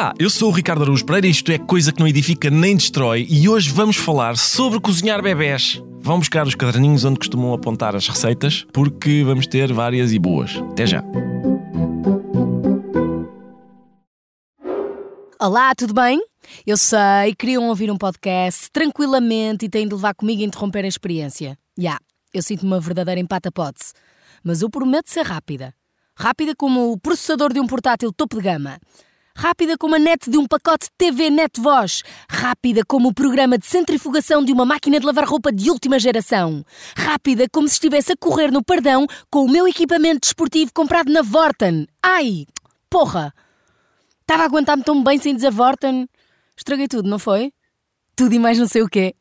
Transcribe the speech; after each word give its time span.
Olá, 0.00 0.14
eu 0.18 0.30
sou 0.30 0.48
o 0.48 0.50
Ricardo 0.50 0.82
Araújo 0.82 1.04
Pereira 1.04 1.26
e 1.26 1.30
isto 1.30 1.52
é 1.52 1.58
Coisa 1.58 1.92
que 1.92 2.00
não 2.00 2.08
edifica 2.08 2.48
nem 2.48 2.74
destrói 2.74 3.26
e 3.28 3.46
hoje 3.50 3.70
vamos 3.70 3.98
falar 3.98 4.34
sobre 4.38 4.80
cozinhar 4.80 5.20
bebés. 5.20 5.78
Vão 6.00 6.18
buscar 6.18 6.46
os 6.46 6.54
caderninhos 6.54 7.04
onde 7.04 7.18
costumam 7.18 7.52
apontar 7.52 7.94
as 7.94 8.08
receitas 8.08 8.66
porque 8.72 9.22
vamos 9.22 9.46
ter 9.46 9.70
várias 9.74 10.10
e 10.14 10.18
boas. 10.18 10.56
Até 10.70 10.86
já. 10.86 11.04
Olá, 15.38 15.74
tudo 15.74 15.92
bem? 15.92 16.18
Eu 16.66 16.78
sei, 16.78 17.34
queriam 17.38 17.68
ouvir 17.68 17.90
um 17.90 17.98
podcast 17.98 18.70
tranquilamente 18.72 19.66
e 19.66 19.68
têm 19.68 19.86
de 19.86 19.94
levar 19.94 20.14
comigo 20.14 20.40
a 20.40 20.46
interromper 20.46 20.86
a 20.86 20.88
experiência. 20.88 21.58
Já, 21.76 21.82
yeah, 21.82 22.00
eu 22.32 22.42
sinto-me 22.42 22.72
uma 22.72 22.80
verdadeira 22.80 23.20
empata-pote. 23.20 23.92
Mas 24.42 24.62
eu 24.62 24.70
prometo 24.70 25.10
ser 25.10 25.26
rápida. 25.26 25.74
Rápida 26.16 26.54
como 26.56 26.90
o 26.90 26.98
processador 26.98 27.52
de 27.52 27.60
um 27.60 27.66
portátil 27.66 28.10
topo 28.10 28.36
de 28.36 28.42
gama. 28.44 28.78
Rápida 29.34 29.78
como 29.78 29.94
a 29.94 29.98
net 29.98 30.28
de 30.28 30.36
um 30.36 30.46
pacote 30.46 30.88
TV 30.98 31.30
Net 31.30 31.60
Voz. 31.60 32.02
Rápida 32.28 32.82
como 32.84 33.08
o 33.08 33.14
programa 33.14 33.56
de 33.56 33.66
centrifugação 33.66 34.44
de 34.44 34.52
uma 34.52 34.66
máquina 34.66 34.98
de 34.98 35.06
lavar 35.06 35.26
roupa 35.26 35.52
de 35.52 35.70
última 35.70 35.98
geração. 35.98 36.64
Rápida 36.96 37.46
como 37.50 37.68
se 37.68 37.74
estivesse 37.74 38.12
a 38.12 38.16
correr 38.16 38.50
no 38.50 38.62
pardão 38.62 39.06
com 39.30 39.44
o 39.44 39.50
meu 39.50 39.66
equipamento 39.66 40.20
desportivo 40.20 40.72
comprado 40.74 41.12
na 41.12 41.22
Vorten. 41.22 41.86
Ai, 42.02 42.46
porra! 42.88 43.32
Estava 44.20 44.42
a 44.42 44.46
aguentar-me 44.46 44.84
tão 44.84 45.02
bem 45.02 45.18
sem 45.18 45.34
dizer 45.34 45.50
Vorten. 45.50 46.08
Estraguei 46.56 46.88
tudo, 46.88 47.08
não 47.08 47.18
foi? 47.18 47.52
Tudo 48.14 48.34
e 48.34 48.38
mais 48.38 48.58
não 48.58 48.68
sei 48.68 48.82
o 48.82 48.88
quê. 48.88 49.14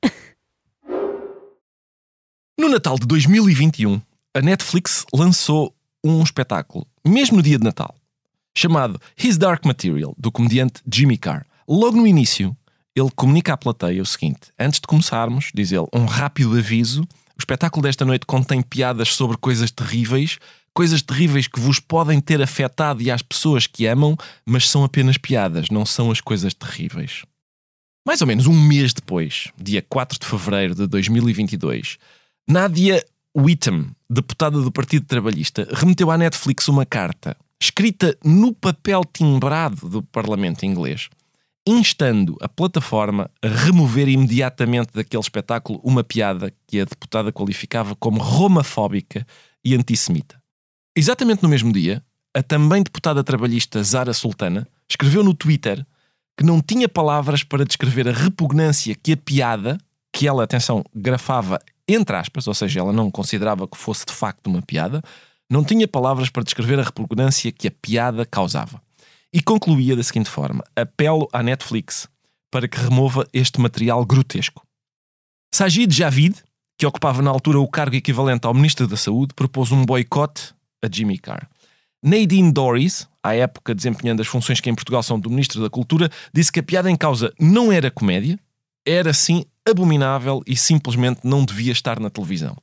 No 2.57 2.67
Natal 2.67 2.95
de 2.99 3.07
2021, 3.07 4.01
a 4.33 4.41
Netflix 4.41 5.05
lançou 5.13 5.73
um 6.03 6.21
espetáculo, 6.21 6.85
mesmo 7.05 7.37
no 7.37 7.43
dia 7.43 7.57
de 7.57 7.63
Natal, 7.63 7.95
chamado 8.59 8.99
His 9.17 9.37
Dark 9.37 9.65
Material, 9.65 10.13
do 10.17 10.31
comediante 10.31 10.81
Jimmy 10.91 11.17
Carr. 11.17 11.45
Logo 11.67 11.95
no 11.95 12.05
início, 12.05 12.55
ele 12.93 13.09
comunica 13.15 13.53
à 13.53 13.57
plateia 13.57 14.01
o 14.01 14.05
seguinte: 14.05 14.51
antes 14.59 14.79
de 14.79 14.87
começarmos, 14.87 15.51
diz 15.53 15.71
ele, 15.71 15.87
um 15.93 16.05
rápido 16.05 16.57
aviso. 16.57 17.03
O 17.03 17.39
espetáculo 17.39 17.81
desta 17.81 18.03
noite 18.03 18.25
contém 18.25 18.61
piadas 18.61 19.15
sobre 19.15 19.37
coisas 19.37 19.71
terríveis, 19.71 20.37
coisas 20.73 21.01
terríveis 21.01 21.47
que 21.47 21.59
vos 21.59 21.79
podem 21.79 22.19
ter 22.19 22.41
afetado 22.41 23.01
e 23.01 23.09
às 23.09 23.21
pessoas 23.21 23.65
que 23.65 23.85
amam, 23.85 24.17
mas 24.45 24.69
são 24.69 24.83
apenas 24.83 25.17
piadas, 25.17 25.69
não 25.69 25.85
são 25.85 26.11
as 26.11 26.19
coisas 26.19 26.53
terríveis. 26.53 27.23
Mais 28.05 28.19
ou 28.19 28.27
menos 28.27 28.45
um 28.45 28.61
mês 28.61 28.93
depois, 28.93 29.47
dia 29.57 29.81
4 29.87 30.19
de 30.19 30.25
fevereiro 30.25 30.75
de 30.75 30.85
2022, 30.85 31.97
Nadia 32.45 33.01
Whittam, 33.37 33.85
deputada 34.09 34.59
do 34.61 34.71
Partido 34.71 35.05
Trabalhista, 35.05 35.65
remeteu 35.71 36.11
à 36.11 36.17
Netflix 36.17 36.67
uma 36.67 36.85
carta 36.85 37.37
escrita 37.61 38.17
no 38.23 38.53
papel 38.53 39.03
timbrado 39.05 39.89
do 39.89 40.01
Parlamento 40.01 40.65
inglês, 40.65 41.09
instando 41.67 42.37
a 42.41 42.47
plataforma 42.47 43.29
a 43.41 43.47
remover 43.47 44.07
imediatamente 44.07 44.93
daquele 44.93 45.21
espetáculo 45.21 45.79
uma 45.83 46.03
piada 46.03 46.53
que 46.65 46.79
a 46.79 46.85
deputada 46.85 47.31
qualificava 47.31 47.95
como 47.95 48.19
romafóbica 48.19 49.25
e 49.63 49.75
antissemita. 49.75 50.41
Exatamente 50.95 51.43
no 51.43 51.49
mesmo 51.49 51.71
dia, 51.71 52.03
a 52.33 52.41
também 52.41 52.81
deputada 52.81 53.23
trabalhista 53.23 53.83
Zara 53.83 54.13
Sultana 54.13 54.67
escreveu 54.89 55.23
no 55.23 55.33
Twitter 55.33 55.85
que 56.37 56.45
não 56.45 56.61
tinha 56.61 56.87
palavras 56.87 57.43
para 57.43 57.65
descrever 57.65 58.07
a 58.07 58.13
repugnância 58.13 58.95
que 58.95 59.13
a 59.13 59.17
piada, 59.17 59.77
que 60.13 60.25
ela, 60.25 60.43
atenção, 60.43 60.83
grafava 60.95 61.59
entre 61.89 62.15
aspas, 62.15 62.47
ou 62.47 62.53
seja, 62.53 62.79
ela 62.79 62.93
não 62.93 63.09
considerava 63.09 63.67
que 63.67 63.75
fosse 63.75 64.05
de 64.05 64.13
facto 64.13 64.47
uma 64.47 64.61
piada, 64.61 65.03
não 65.49 65.63
tinha 65.63 65.87
palavras 65.87 66.29
para 66.29 66.43
descrever 66.43 66.79
a 66.79 66.83
repugnância 66.83 67.51
que 67.51 67.67
a 67.67 67.71
piada 67.71 68.25
causava. 68.25 68.81
E 69.33 69.41
concluía 69.41 69.95
da 69.95 70.03
seguinte 70.03 70.29
forma: 70.29 70.63
apelo 70.75 71.27
à 71.33 71.41
Netflix 71.41 72.07
para 72.51 72.67
que 72.67 72.79
remova 72.79 73.27
este 73.33 73.59
material 73.59 74.05
grotesco. 74.05 74.63
Sajid 75.53 75.93
Javid, 75.93 76.35
que 76.77 76.85
ocupava 76.85 77.21
na 77.21 77.29
altura 77.29 77.59
o 77.59 77.67
cargo 77.67 77.95
equivalente 77.95 78.45
ao 78.45 78.53
Ministro 78.53 78.87
da 78.87 78.97
Saúde, 78.97 79.33
propôs 79.33 79.71
um 79.71 79.85
boicote 79.85 80.53
a 80.83 80.87
Jimmy 80.91 81.17
Carr. 81.17 81.47
Nadine 82.01 82.51
Dorries, 82.51 83.07
à 83.21 83.35
época 83.35 83.75
desempenhando 83.75 84.21
as 84.21 84.27
funções 84.27 84.61
que 84.61 84.69
em 84.69 84.75
Portugal 84.75 85.03
são 85.03 85.19
do 85.19 85.29
Ministro 85.29 85.61
da 85.61 85.69
Cultura, 85.69 86.09
disse 86.33 86.51
que 86.51 86.59
a 86.59 86.63
piada 86.63 86.89
em 86.89 86.95
causa 86.95 87.33
não 87.39 87.71
era 87.71 87.91
comédia, 87.91 88.39
era 88.85 89.13
sim 89.13 89.43
abominável 89.67 90.41
e 90.47 90.55
simplesmente 90.55 91.21
não 91.23 91.43
devia 91.43 91.71
estar 91.71 91.99
na 91.99 92.09
televisão. 92.09 92.55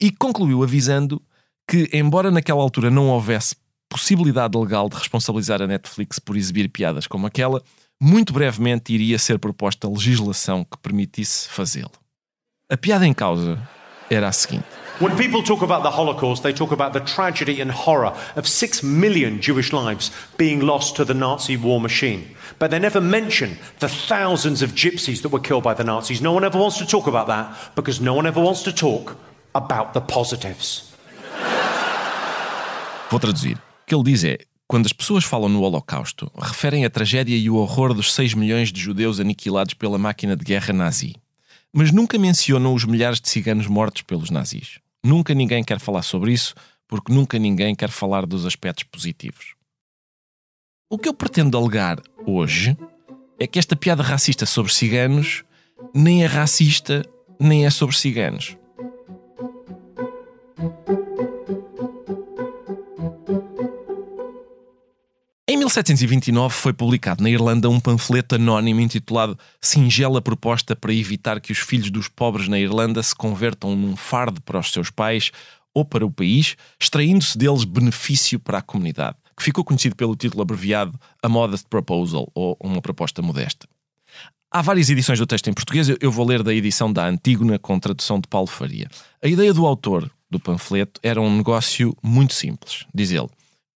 E 0.00 0.10
concluiu 0.10 0.62
avisando 0.62 1.22
que, 1.68 1.90
embora 1.92 2.30
naquela 2.30 2.62
altura 2.62 2.90
não 2.90 3.10
houvesse 3.10 3.54
possibilidade 3.90 4.56
legal 4.56 4.88
de 4.88 4.96
responsabilizar 4.96 5.60
a 5.60 5.66
Netflix 5.66 6.18
por 6.18 6.34
exibir 6.34 6.68
piadas 6.70 7.06
como 7.06 7.26
aquela, 7.26 7.62
muito 8.00 8.32
brevemente 8.32 8.92
iria 8.92 9.18
ser 9.18 9.38
proposta 9.38 9.86
legislação 9.86 10.64
que 10.64 10.78
permitisse 10.78 11.48
fazê-lo. 11.48 11.92
A 12.70 12.76
piada 12.76 13.06
em 13.06 13.12
causa 13.12 13.58
era 14.10 14.28
a 14.28 14.32
seguinte. 14.32 14.66
When 15.00 15.14
people 15.14 15.44
talk 15.44 15.62
about 15.62 15.82
the 15.82 15.96
Holocaust, 15.96 16.42
they 16.42 16.52
talk 16.52 16.72
about 16.72 16.92
the 16.92 17.00
tragedy 17.00 17.62
and 17.62 17.70
horror 17.70 18.12
of 18.36 18.48
six 18.48 18.82
million 18.82 19.38
Jewish 19.40 19.72
lives 19.72 20.10
being 20.36 20.60
lost 20.60 20.96
to 20.96 21.04
the 21.04 21.14
Nazi 21.14 21.56
war 21.56 21.80
machine. 21.80 22.34
But 22.58 22.70
they 22.70 22.80
never 22.80 23.00
mention 23.00 23.58
the 23.78 23.88
thousands 23.88 24.60
of 24.60 24.72
gypsies 24.74 25.22
that 25.22 25.30
were 25.30 25.40
killed 25.40 25.62
by 25.62 25.74
the 25.74 25.84
Nazis. 25.84 26.20
No 26.20 26.32
one 26.32 26.44
ever 26.44 26.58
wants 26.58 26.78
to 26.78 26.86
talk 26.86 27.06
about 27.06 27.28
that 27.28 27.76
because 27.76 28.00
no 28.00 28.12
one 28.12 28.26
ever 28.26 28.40
wants 28.40 28.64
to 28.64 28.72
talk 28.72 29.16
about 29.54 29.94
the 29.94 30.00
positives. 30.00 30.87
Vou 33.10 33.18
traduzir. 33.18 33.56
O 33.56 33.86
que 33.86 33.94
ele 33.94 34.04
diz 34.04 34.22
é: 34.24 34.38
quando 34.66 34.84
as 34.84 34.92
pessoas 34.92 35.24
falam 35.24 35.48
no 35.48 35.62
Holocausto, 35.62 36.30
referem 36.36 36.84
a 36.84 36.90
tragédia 36.90 37.36
e 37.36 37.48
o 37.48 37.56
horror 37.56 37.94
dos 37.94 38.12
6 38.12 38.34
milhões 38.34 38.70
de 38.70 38.80
judeus 38.80 39.18
aniquilados 39.18 39.74
pela 39.74 39.96
máquina 39.96 40.36
de 40.36 40.44
guerra 40.44 40.74
nazi. 40.74 41.16
Mas 41.72 41.90
nunca 41.90 42.18
mencionam 42.18 42.74
os 42.74 42.84
milhares 42.84 43.20
de 43.20 43.30
ciganos 43.30 43.66
mortos 43.66 44.02
pelos 44.02 44.30
nazis. 44.30 44.78
Nunca 45.02 45.32
ninguém 45.32 45.64
quer 45.64 45.80
falar 45.80 46.02
sobre 46.02 46.32
isso, 46.32 46.54
porque 46.86 47.12
nunca 47.12 47.38
ninguém 47.38 47.74
quer 47.74 47.88
falar 47.88 48.26
dos 48.26 48.44
aspectos 48.44 48.84
positivos. 48.84 49.54
O 50.90 50.98
que 50.98 51.08
eu 51.08 51.14
pretendo 51.14 51.56
alegar 51.56 51.98
hoje 52.26 52.76
é 53.38 53.46
que 53.46 53.58
esta 53.58 53.76
piada 53.76 54.02
racista 54.02 54.44
sobre 54.44 54.72
ciganos 54.72 55.44
nem 55.94 56.24
é 56.24 56.26
racista, 56.26 57.06
nem 57.40 57.64
é 57.64 57.70
sobre 57.70 57.96
ciganos. 57.96 58.56
1729 65.68 66.54
foi 66.54 66.72
publicado 66.72 67.22
na 67.22 67.28
Irlanda 67.28 67.68
um 67.68 67.78
panfleto 67.78 68.36
anónimo 68.36 68.80
intitulado 68.80 69.38
Singela 69.60 70.22
Proposta 70.22 70.74
para 70.74 70.94
evitar 70.94 71.40
que 71.42 71.52
os 71.52 71.58
filhos 71.58 71.90
dos 71.90 72.08
pobres 72.08 72.48
na 72.48 72.58
Irlanda 72.58 73.02
se 73.02 73.14
convertam 73.14 73.76
num 73.76 73.94
fardo 73.94 74.40
para 74.40 74.58
os 74.58 74.72
seus 74.72 74.90
pais 74.90 75.30
ou 75.74 75.84
para 75.84 76.06
o 76.06 76.10
país, 76.10 76.56
extraindo-se 76.80 77.36
deles 77.36 77.64
benefício 77.64 78.40
para 78.40 78.58
a 78.58 78.62
comunidade, 78.62 79.18
que 79.36 79.42
ficou 79.42 79.62
conhecido 79.62 79.94
pelo 79.94 80.16
título 80.16 80.40
abreviado 80.40 80.98
A 81.22 81.28
Modest 81.28 81.66
Proposal, 81.68 82.30
ou 82.34 82.56
Uma 82.58 82.80
Proposta 82.80 83.20
Modesta. 83.20 83.68
Há 84.50 84.62
várias 84.62 84.88
edições 84.88 85.18
do 85.18 85.26
texto 85.26 85.50
em 85.50 85.52
português, 85.52 85.88
eu 86.00 86.10
vou 86.10 86.26
ler 86.26 86.42
da 86.42 86.54
edição 86.54 86.90
da 86.90 87.06
Antígona 87.06 87.58
com 87.58 87.78
tradução 87.78 88.18
de 88.18 88.26
Paulo 88.26 88.48
Faria. 88.48 88.88
A 89.22 89.28
ideia 89.28 89.52
do 89.52 89.66
autor 89.66 90.10
do 90.30 90.40
panfleto 90.40 90.98
era 91.02 91.20
um 91.20 91.36
negócio 91.36 91.94
muito 92.02 92.32
simples, 92.32 92.86
diz 92.94 93.10
ele. 93.10 93.28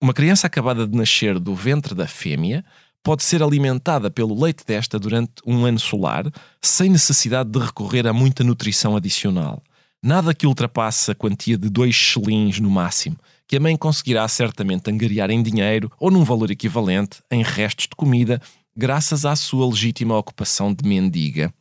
Uma 0.03 0.13
criança 0.13 0.49
acabada 0.49 0.85
de 0.85 0.99
nascer 0.99 1.39
do 1.39 1.55
ventre 1.55 1.95
da 1.95 2.09
fêmea 2.09 2.65
pode 3.05 3.23
ser 3.23 3.41
alimentada 3.41 4.11
pelo 4.11 4.35
leite 4.35 4.65
desta 4.67 4.99
durante 4.99 5.35
um 5.47 5.65
ano 5.65 5.79
solar, 5.79 6.25
sem 6.61 6.91
necessidade 6.91 7.49
de 7.49 7.61
recorrer 7.61 8.09
a 8.09 8.13
muita 8.13 8.43
nutrição 8.43 8.97
adicional. 8.97 9.63
Nada 10.03 10.35
que 10.35 10.45
ultrapasse 10.45 11.13
a 11.13 11.15
quantia 11.15 11.57
de 11.57 11.71
dois 11.71 11.95
shillings 11.95 12.59
no 12.59 12.69
máximo, 12.69 13.17
que 13.47 13.57
a 13.57 13.61
mãe 13.61 13.77
conseguirá 13.77 14.27
certamente 14.27 14.91
angariar 14.91 15.31
em 15.31 15.41
dinheiro 15.41 15.89
ou 16.01 16.11
num 16.11 16.25
valor 16.25 16.51
equivalente 16.51 17.23
em 17.31 17.45
restos 17.45 17.87
de 17.87 17.95
comida, 17.95 18.43
graças 18.77 19.25
à 19.25 19.37
sua 19.37 19.65
legítima 19.69 20.19
ocupação 20.19 20.75
de 20.75 20.85
mendiga. 20.85 21.55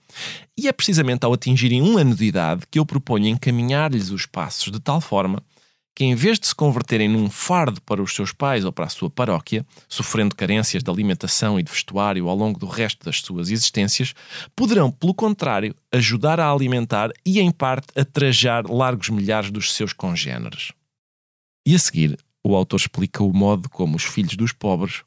E 0.58 0.68
é 0.68 0.72
precisamente 0.72 1.24
ao 1.26 1.34
atingirem 1.34 1.80
um 1.80 1.96
ano 1.96 2.16
de 2.16 2.26
idade 2.26 2.64
que 2.72 2.80
eu 2.80 2.88
proponho 2.88 3.28
encaminhar-lhes 3.28 4.10
os 4.10 4.26
passos 4.26 4.72
de 4.72 4.80
tal 4.80 5.00
forma 5.00 5.44
que, 5.96 6.06
em 6.06 6.16
vez 6.16 6.40
de 6.40 6.48
se 6.48 6.56
converterem 6.56 7.10
num 7.10 7.30
fardo 7.30 7.82
para 7.82 8.02
os 8.02 8.14
seus 8.14 8.32
pais 8.32 8.64
ou 8.64 8.72
para 8.72 8.86
a 8.86 8.90
sua 8.90 9.10
paróquia, 9.10 9.66
sofrendo 9.88 10.36
carências 10.36 10.84
de 10.84 10.90
alimentação 10.90 11.60
e 11.60 11.64
de 11.64 11.72
vestuário 11.72 12.30
ao 12.30 12.36
longo 12.36 12.58
do 12.58 12.66
resto 12.66 13.06
das 13.06 13.22
suas 13.22 13.50
existências, 13.50 14.14
poderão, 14.56 14.92
pelo 14.92 15.14
contrário, 15.14 15.76
ajudar 15.92 16.40
a 16.40 16.52
alimentar 16.52 17.12
e, 17.26 17.40
em 17.40 17.52
parte, 17.52 17.88
a 17.96 18.06
trajar 18.06 18.66
largos 18.70 19.10
milhares 19.10 19.52
dos 19.52 19.74
seus 19.74 19.94
congêneres. 19.94 20.72
E 21.66 21.76
a 21.76 21.80
seguir, 21.80 22.18
o 22.44 22.56
autor 22.56 22.78
explica 22.78 23.24
o 23.24 23.34
modo 23.34 23.70
como 23.70 23.96
os 23.96 24.04
filhos 24.04 24.36
dos 24.36 24.52
pobres 24.52 25.04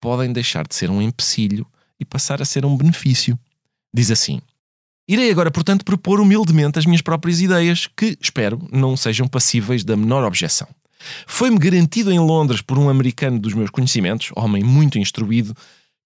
podem 0.00 0.32
deixar 0.32 0.66
de 0.66 0.74
ser 0.74 0.90
um 0.90 1.02
empecilho 1.02 1.66
e 1.98 2.04
passar 2.04 2.40
a 2.40 2.44
ser 2.44 2.64
um 2.64 2.76
benefício. 2.76 3.38
Diz 3.92 4.10
assim: 4.10 4.40
Irei 5.10 5.28
agora, 5.28 5.50
portanto, 5.50 5.84
propor 5.84 6.20
humildemente 6.20 6.78
as 6.78 6.86
minhas 6.86 7.02
próprias 7.02 7.40
ideias, 7.40 7.88
que, 7.96 8.16
espero, 8.20 8.64
não 8.70 8.96
sejam 8.96 9.26
passíveis 9.26 9.82
da 9.82 9.96
menor 9.96 10.24
objeção. 10.24 10.68
Foi-me 11.26 11.58
garantido 11.58 12.12
em 12.12 12.20
Londres 12.20 12.62
por 12.62 12.78
um 12.78 12.88
americano 12.88 13.36
dos 13.36 13.52
meus 13.52 13.70
conhecimentos, 13.70 14.30
homem 14.36 14.62
muito 14.62 15.00
instruído, 15.00 15.52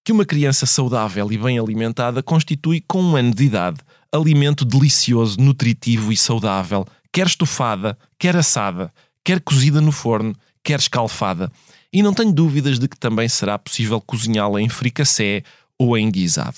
que 0.03 0.11
uma 0.11 0.25
criança 0.25 0.65
saudável 0.65 1.31
e 1.31 1.37
bem 1.37 1.59
alimentada 1.59 2.23
constitui, 2.23 2.83
com 2.87 2.99
um 2.99 3.15
ano 3.15 3.31
de 3.31 3.43
idade, 3.43 3.77
alimento 4.11 4.65
delicioso, 4.65 5.39
nutritivo 5.39 6.11
e 6.11 6.17
saudável, 6.17 6.83
quer 7.13 7.27
estufada, 7.27 7.95
quer 8.17 8.35
assada, 8.35 8.91
quer 9.23 9.39
cozida 9.39 9.79
no 9.79 9.91
forno, 9.91 10.35
quer 10.63 10.79
escalfada. 10.79 11.51
E 11.93 12.01
não 12.01 12.11
tenho 12.11 12.33
dúvidas 12.33 12.79
de 12.79 12.87
que 12.87 12.97
também 12.97 13.29
será 13.29 13.59
possível 13.59 14.01
cozinhá-la 14.01 14.59
em 14.63 14.67
fricassé 14.67 15.43
ou 15.77 15.95
em 15.95 16.09
guisado. 16.09 16.57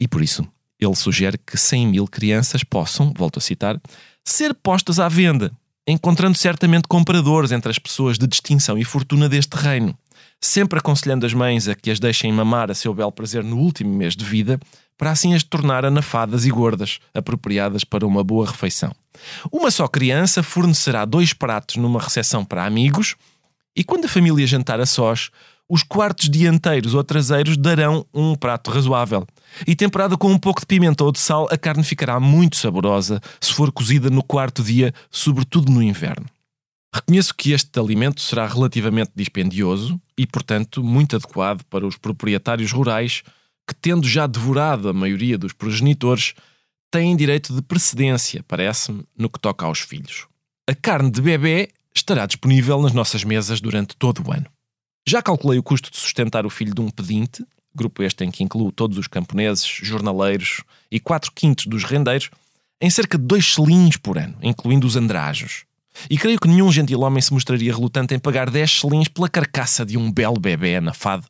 E 0.00 0.08
por 0.08 0.22
isso, 0.22 0.48
ele 0.84 0.94
sugere 0.94 1.38
que 1.38 1.56
100 1.56 1.86
mil 1.86 2.06
crianças 2.06 2.62
possam, 2.62 3.12
volto 3.16 3.38
a 3.38 3.42
citar, 3.42 3.80
ser 4.24 4.54
postas 4.54 4.98
à 4.98 5.08
venda, 5.08 5.52
encontrando 5.86 6.36
certamente 6.36 6.88
compradores 6.88 7.52
entre 7.52 7.70
as 7.70 7.78
pessoas 7.78 8.18
de 8.18 8.26
distinção 8.26 8.78
e 8.78 8.84
fortuna 8.84 9.28
deste 9.28 9.54
reino 9.54 9.96
sempre 10.44 10.78
aconselhando 10.78 11.24
as 11.24 11.32
mães 11.32 11.68
a 11.68 11.74
que 11.74 11.90
as 11.90 11.98
deixem 11.98 12.30
mamar 12.32 12.70
a 12.70 12.74
seu 12.74 12.92
belo 12.92 13.10
prazer 13.10 13.42
no 13.42 13.56
último 13.56 13.94
mês 13.94 14.14
de 14.14 14.24
vida, 14.24 14.60
para 14.96 15.10
assim 15.10 15.34
as 15.34 15.42
tornar 15.42 15.84
anafadas 15.84 16.44
e 16.44 16.50
gordas, 16.50 16.98
apropriadas 17.14 17.82
para 17.82 18.06
uma 18.06 18.22
boa 18.22 18.46
refeição. 18.46 18.94
Uma 19.50 19.70
só 19.70 19.88
criança 19.88 20.42
fornecerá 20.42 21.04
dois 21.04 21.32
pratos 21.32 21.76
numa 21.76 22.00
recepção 22.00 22.44
para 22.44 22.66
amigos, 22.66 23.16
e 23.76 23.82
quando 23.82 24.04
a 24.04 24.08
família 24.08 24.46
jantar 24.46 24.80
a 24.80 24.86
sós, 24.86 25.30
os 25.68 25.82
quartos 25.82 26.28
dianteiros 26.28 26.94
ou 26.94 27.02
traseiros 27.02 27.56
darão 27.56 28.06
um 28.12 28.34
prato 28.34 28.70
razoável. 28.70 29.26
E 29.66 29.74
temperada 29.74 30.16
com 30.16 30.30
um 30.30 30.38
pouco 30.38 30.60
de 30.60 30.66
pimenta 30.66 31.04
ou 31.04 31.12
de 31.12 31.18
sal, 31.18 31.48
a 31.50 31.56
carne 31.56 31.82
ficará 31.82 32.20
muito 32.20 32.56
saborosa 32.56 33.20
se 33.40 33.52
for 33.52 33.72
cozida 33.72 34.10
no 34.10 34.22
quarto 34.22 34.62
dia, 34.62 34.92
sobretudo 35.10 35.72
no 35.72 35.82
inverno. 35.82 36.26
Reconheço 36.94 37.34
que 37.34 37.52
este 37.52 37.80
alimento 37.80 38.20
será 38.20 38.46
relativamente 38.46 39.10
dispendioso 39.16 40.00
e, 40.16 40.26
portanto, 40.26 40.84
muito 40.84 41.16
adequado 41.16 41.64
para 41.64 41.86
os 41.86 41.96
proprietários 41.96 42.70
rurais 42.70 43.22
que, 43.66 43.74
tendo 43.74 44.06
já 44.06 44.26
devorado 44.26 44.88
a 44.88 44.92
maioria 44.92 45.36
dos 45.36 45.52
progenitores, 45.52 46.34
têm 46.92 47.16
direito 47.16 47.52
de 47.52 47.62
precedência, 47.62 48.44
parece-me, 48.46 49.02
no 49.18 49.28
que 49.28 49.40
toca 49.40 49.66
aos 49.66 49.80
filhos. 49.80 50.28
A 50.68 50.74
carne 50.74 51.10
de 51.10 51.20
bebê 51.20 51.70
estará 51.92 52.26
disponível 52.26 52.80
nas 52.80 52.92
nossas 52.92 53.24
mesas 53.24 53.60
durante 53.60 53.96
todo 53.96 54.22
o 54.24 54.32
ano. 54.32 54.46
Já 55.06 55.20
calculei 55.20 55.58
o 55.58 55.62
custo 55.62 55.90
de 55.90 55.98
sustentar 55.98 56.46
o 56.46 56.50
filho 56.50 56.74
de 56.74 56.80
um 56.80 56.88
pedinte, 56.88 57.44
grupo 57.74 58.02
este 58.02 58.24
em 58.24 58.30
que 58.30 58.42
incluo 58.42 58.72
todos 58.72 58.96
os 58.96 59.06
camponeses, 59.06 59.66
jornaleiros 59.66 60.62
e 60.90 60.98
4 60.98 61.30
quintos 61.32 61.66
dos 61.66 61.84
rendeiros, 61.84 62.30
em 62.80 62.88
cerca 62.88 63.18
de 63.18 63.24
2 63.24 63.54
selins 63.54 63.96
por 63.98 64.16
ano, 64.16 64.36
incluindo 64.42 64.86
os 64.86 64.96
andrajos. 64.96 65.64
E 66.08 66.16
creio 66.16 66.40
que 66.40 66.48
nenhum 66.48 66.72
gentil-homem 66.72 67.20
se 67.20 67.34
mostraria 67.34 67.72
relutante 67.72 68.14
em 68.14 68.18
pagar 68.18 68.48
10 68.48 68.80
selins 68.80 69.08
pela 69.08 69.28
carcaça 69.28 69.84
de 69.84 69.98
um 69.98 70.10
belo 70.10 70.40
bebê 70.40 70.76
anafado, 70.76 71.26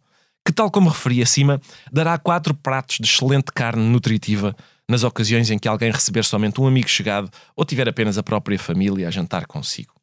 que, 0.46 0.52
tal 0.52 0.70
como 0.70 0.88
referi 0.88 1.20
acima, 1.20 1.60
dará 1.92 2.16
quatro 2.16 2.54
pratos 2.54 2.98
de 3.00 3.06
excelente 3.08 3.50
carne 3.52 3.82
nutritiva 3.82 4.54
nas 4.88 5.02
ocasiões 5.02 5.50
em 5.50 5.58
que 5.58 5.66
alguém 5.66 5.90
receber 5.90 6.24
somente 6.24 6.60
um 6.60 6.66
amigo 6.66 6.88
chegado 6.88 7.28
ou 7.56 7.64
tiver 7.64 7.88
apenas 7.88 8.18
a 8.18 8.22
própria 8.22 8.58
família 8.58 9.08
a 9.08 9.10
jantar 9.10 9.46
consigo. 9.46 9.94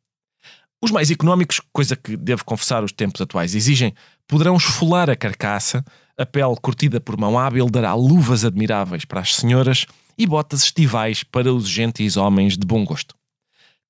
Os 0.84 0.90
mais 0.90 1.12
económicos, 1.12 1.62
coisa 1.72 1.96
que 1.96 2.18
devo 2.18 2.44
confessar 2.44 2.84
os 2.84 2.92
tempos 2.92 3.22
atuais 3.22 3.54
exigem, 3.54 3.94
poderão 4.28 4.58
esfolar 4.58 5.12
a 5.12 5.16
carcaça, 5.16 5.86
a 6.18 6.26
pele 6.26 6.56
curtida 6.60 7.00
por 7.00 7.18
mão 7.20 7.38
hábil 7.38 7.70
dará 7.70 7.94
luvas 7.94 8.44
admiráveis 8.44 9.06
para 9.06 9.20
as 9.20 9.36
senhoras 9.36 9.86
e 10.18 10.26
botas 10.26 10.64
estivais 10.64 11.24
para 11.24 11.54
os 11.54 11.70
gentis 11.70 12.18
homens 12.18 12.58
de 12.58 12.66
bom 12.66 12.84
gosto. 12.84 13.16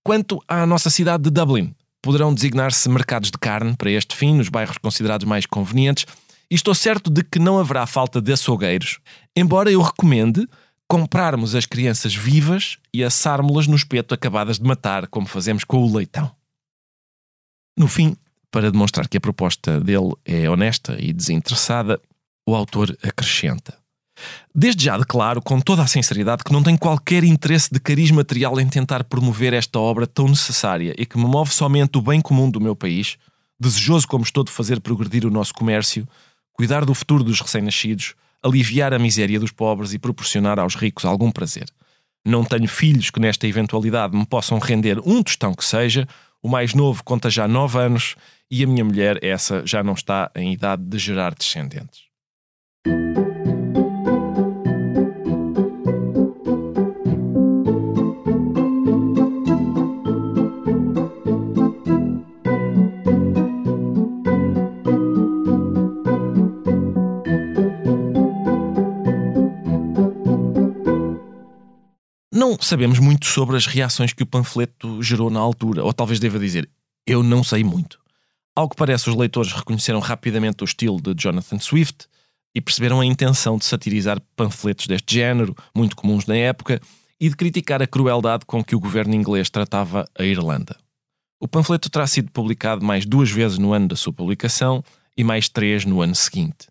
Quanto 0.03 0.43
à 0.47 0.65
nossa 0.65 0.89
cidade 0.89 1.23
de 1.23 1.29
Dublin, 1.29 1.73
poderão 2.01 2.33
designar-se 2.33 2.89
mercados 2.89 3.31
de 3.31 3.37
carne 3.37 3.75
para 3.77 3.91
este 3.91 4.15
fim 4.15 4.33
nos 4.33 4.49
bairros 4.49 4.77
considerados 4.77 5.25
mais 5.25 5.45
convenientes 5.45 6.05
e 6.49 6.55
estou 6.55 6.75
certo 6.75 7.09
de 7.09 7.23
que 7.23 7.39
não 7.39 7.57
haverá 7.57 7.85
falta 7.85 8.21
de 8.21 8.33
açougueiros, 8.33 8.99
embora 9.33 9.71
eu 9.71 9.81
recomende 9.81 10.45
comprarmos 10.89 11.55
as 11.55 11.65
crianças 11.65 12.13
vivas 12.13 12.77
e 12.93 13.01
assarmos-las 13.01 13.67
no 13.67 13.77
espeto 13.77 14.13
acabadas 14.13 14.59
de 14.59 14.65
matar, 14.65 15.07
como 15.07 15.25
fazemos 15.25 15.63
com 15.63 15.77
o 15.77 15.95
leitão. 15.95 16.40
No 17.81 17.87
fim, 17.87 18.15
para 18.51 18.71
demonstrar 18.71 19.07
que 19.07 19.17
a 19.17 19.19
proposta 19.19 19.79
dele 19.79 20.13
é 20.23 20.47
honesta 20.47 20.95
e 20.99 21.11
desinteressada, 21.11 21.99
o 22.47 22.53
autor 22.53 22.95
acrescenta: 23.01 23.75
Desde 24.53 24.85
já 24.85 24.99
declaro 24.99 25.41
com 25.41 25.59
toda 25.59 25.81
a 25.81 25.87
sinceridade 25.87 26.43
que 26.43 26.53
não 26.53 26.61
tenho 26.61 26.77
qualquer 26.77 27.23
interesse 27.23 27.73
de 27.73 27.79
cariz 27.79 28.11
material 28.11 28.59
em 28.59 28.69
tentar 28.69 29.03
promover 29.03 29.51
esta 29.51 29.79
obra 29.79 30.05
tão 30.05 30.27
necessária 30.27 30.93
e 30.95 31.07
que 31.07 31.17
me 31.17 31.25
move 31.25 31.51
somente 31.51 31.97
o 31.97 32.03
bem 32.03 32.21
comum 32.21 32.51
do 32.51 32.61
meu 32.61 32.75
país, 32.75 33.17
desejoso 33.59 34.07
como 34.07 34.23
estou 34.23 34.43
de 34.43 34.51
fazer 34.51 34.79
progredir 34.79 35.25
o 35.25 35.31
nosso 35.31 35.55
comércio, 35.55 36.07
cuidar 36.53 36.85
do 36.85 36.93
futuro 36.93 37.23
dos 37.23 37.41
recém-nascidos, 37.41 38.13
aliviar 38.43 38.93
a 38.93 38.99
miséria 38.99 39.39
dos 39.39 39.51
pobres 39.51 39.91
e 39.91 39.97
proporcionar 39.97 40.59
aos 40.59 40.75
ricos 40.75 41.03
algum 41.03 41.31
prazer. 41.31 41.65
Não 42.23 42.45
tenho 42.45 42.67
filhos 42.67 43.09
que 43.09 43.19
nesta 43.19 43.47
eventualidade 43.47 44.15
me 44.15 44.27
possam 44.27 44.59
render 44.59 44.99
um 45.03 45.23
tostão 45.23 45.55
que 45.55 45.65
seja, 45.65 46.07
o 46.41 46.49
mais 46.49 46.73
novo 46.73 47.03
conta 47.03 47.29
já 47.29 47.47
nove 47.47 47.77
anos 47.79 48.15
e 48.49 48.63
a 48.63 48.67
minha 48.67 48.83
mulher, 48.83 49.23
essa, 49.23 49.65
já 49.65 49.83
não 49.83 49.93
está 49.93 50.29
em 50.35 50.51
idade 50.51 50.83
de 50.83 50.97
gerar 50.97 51.33
descendentes. 51.33 52.01
Sabemos 72.65 72.99
muito 72.99 73.25
sobre 73.25 73.57
as 73.57 73.65
reações 73.65 74.13
que 74.13 74.23
o 74.23 74.25
panfleto 74.25 75.01
gerou 75.01 75.29
na 75.29 75.39
altura, 75.39 75.83
ou 75.83 75.93
talvez 75.93 76.19
deva 76.19 76.39
dizer, 76.39 76.69
eu 77.05 77.23
não 77.23 77.43
sei 77.43 77.63
muito. 77.63 77.99
Ao 78.55 78.67
que 78.67 78.75
parece, 78.75 79.09
os 79.09 79.15
leitores 79.15 79.53
reconheceram 79.53 79.99
rapidamente 79.99 80.63
o 80.63 80.65
estilo 80.65 81.01
de 81.01 81.13
Jonathan 81.15 81.59
Swift 81.59 82.07
e 82.53 82.61
perceberam 82.61 82.99
a 82.99 83.05
intenção 83.05 83.57
de 83.57 83.65
satirizar 83.65 84.21
panfletos 84.35 84.87
deste 84.87 85.15
género, 85.15 85.55
muito 85.75 85.95
comuns 85.95 86.25
na 86.25 86.35
época, 86.35 86.81
e 87.19 87.29
de 87.29 87.35
criticar 87.35 87.81
a 87.81 87.87
crueldade 87.87 88.45
com 88.45 88.63
que 88.63 88.75
o 88.75 88.79
governo 88.79 89.13
inglês 89.13 89.49
tratava 89.49 90.05
a 90.17 90.23
Irlanda. 90.23 90.75
O 91.39 91.47
panfleto 91.47 91.89
terá 91.89 92.05
sido 92.05 92.31
publicado 92.31 92.85
mais 92.85 93.05
duas 93.05 93.31
vezes 93.31 93.57
no 93.57 93.73
ano 93.73 93.87
da 93.87 93.95
sua 93.95 94.11
publicação 94.11 94.83
e 95.15 95.23
mais 95.23 95.47
três 95.47 95.85
no 95.85 96.01
ano 96.01 96.15
seguinte. 96.15 96.67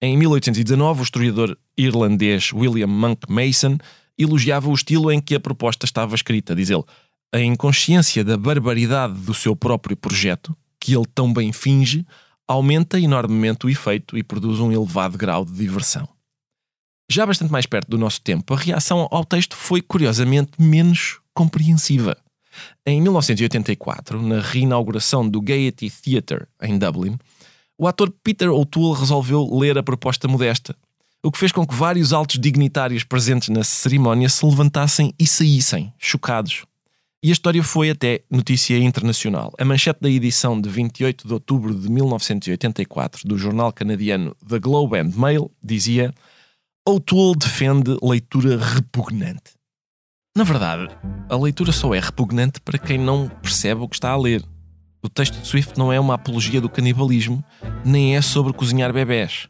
Em 0.00 0.16
1819, 0.16 1.00
o 1.00 1.02
historiador 1.02 1.58
irlandês 1.76 2.52
William 2.52 2.86
Monk 2.86 3.30
Mason 3.30 3.78
elogiava 4.18 4.68
o 4.68 4.74
estilo 4.74 5.10
em 5.12 5.20
que 5.20 5.34
a 5.34 5.40
proposta 5.40 5.84
estava 5.84 6.14
escrita. 6.14 6.54
Diz 6.54 6.70
ele, 6.70 6.84
a 7.32 7.40
inconsciência 7.40 8.24
da 8.24 8.36
barbaridade 8.36 9.14
do 9.20 9.34
seu 9.34 9.54
próprio 9.54 9.96
projeto, 9.96 10.56
que 10.80 10.94
ele 10.94 11.06
tão 11.14 11.32
bem 11.32 11.52
finge, 11.52 12.06
aumenta 12.48 12.98
enormemente 12.98 13.66
o 13.66 13.70
efeito 13.70 14.16
e 14.16 14.22
produz 14.22 14.60
um 14.60 14.72
elevado 14.72 15.18
grau 15.18 15.44
de 15.44 15.52
diversão. 15.52 16.08
Já 17.10 17.26
bastante 17.26 17.52
mais 17.52 17.66
perto 17.66 17.88
do 17.88 17.98
nosso 17.98 18.20
tempo, 18.20 18.52
a 18.54 18.56
reação 18.56 19.06
ao 19.10 19.24
texto 19.24 19.56
foi 19.56 19.80
curiosamente 19.80 20.52
menos 20.58 21.18
compreensiva. 21.34 22.16
Em 22.84 23.00
1984, 23.00 24.20
na 24.22 24.40
reinauguração 24.40 25.28
do 25.28 25.40
Gaiety 25.40 25.90
Theatre 25.90 26.46
em 26.62 26.78
Dublin, 26.78 27.16
o 27.78 27.86
ator 27.86 28.12
Peter 28.24 28.50
O'Toole 28.50 28.98
resolveu 28.98 29.46
ler 29.58 29.76
a 29.76 29.82
proposta 29.82 30.26
modesta 30.26 30.74
o 31.22 31.32
que 31.32 31.38
fez 31.38 31.50
com 31.52 31.66
que 31.66 31.74
vários 31.74 32.12
altos 32.12 32.38
dignitários 32.38 33.02
presentes 33.02 33.48
na 33.48 33.64
cerimónia 33.64 34.28
se 34.28 34.44
levantassem 34.44 35.12
e 35.18 35.26
saíssem, 35.26 35.92
chocados. 35.98 36.64
E 37.22 37.30
a 37.30 37.32
história 37.32 37.62
foi 37.62 37.90
até 37.90 38.22
notícia 38.30 38.78
internacional. 38.78 39.52
A 39.58 39.64
manchete 39.64 40.00
da 40.00 40.08
edição 40.08 40.60
de 40.60 40.68
28 40.68 41.26
de 41.26 41.34
outubro 41.34 41.74
de 41.74 41.88
1984 41.90 43.26
do 43.26 43.36
jornal 43.36 43.72
canadiano 43.72 44.36
The 44.48 44.58
Globe 44.60 44.98
and 44.98 45.10
Mail 45.16 45.50
dizia: 45.62 46.14
O'Toole 46.86 47.36
defende 47.36 47.96
leitura 48.02 48.58
repugnante. 48.58 49.56
Na 50.36 50.44
verdade, 50.44 50.94
a 51.28 51.36
leitura 51.36 51.72
só 51.72 51.94
é 51.94 51.98
repugnante 51.98 52.60
para 52.60 52.78
quem 52.78 52.98
não 52.98 53.28
percebe 53.28 53.80
o 53.80 53.88
que 53.88 53.96
está 53.96 54.10
a 54.10 54.16
ler. 54.16 54.44
O 55.02 55.08
texto 55.08 55.40
de 55.40 55.46
Swift 55.46 55.78
não 55.78 55.92
é 55.92 55.98
uma 55.98 56.14
apologia 56.14 56.60
do 56.60 56.68
canibalismo, 56.68 57.42
nem 57.84 58.16
é 58.16 58.22
sobre 58.22 58.52
cozinhar 58.52 58.92
bebés 58.92 59.48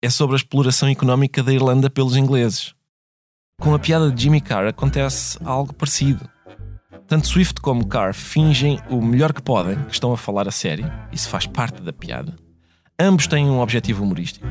é 0.00 0.08
sobre 0.08 0.34
a 0.34 0.38
exploração 0.38 0.88
económica 0.88 1.42
da 1.42 1.52
Irlanda 1.52 1.90
pelos 1.90 2.16
ingleses. 2.16 2.74
Com 3.60 3.74
a 3.74 3.78
piada 3.78 4.10
de 4.10 4.22
Jimmy 4.22 4.40
Carr 4.40 4.68
acontece 4.68 5.36
algo 5.44 5.74
parecido. 5.74 6.28
Tanto 7.08 7.26
Swift 7.26 7.60
como 7.60 7.86
Carr 7.86 8.14
fingem 8.14 8.78
o 8.88 9.02
melhor 9.02 9.32
que 9.32 9.42
podem 9.42 9.82
que 9.84 9.92
estão 9.92 10.12
a 10.12 10.16
falar 10.16 10.46
a 10.46 10.52
sério, 10.52 10.90
isso 11.12 11.28
faz 11.28 11.46
parte 11.46 11.82
da 11.82 11.92
piada. 11.92 12.36
Ambos 13.00 13.26
têm 13.26 13.46
um 13.46 13.60
objetivo 13.60 14.04
humorístico. 14.04 14.46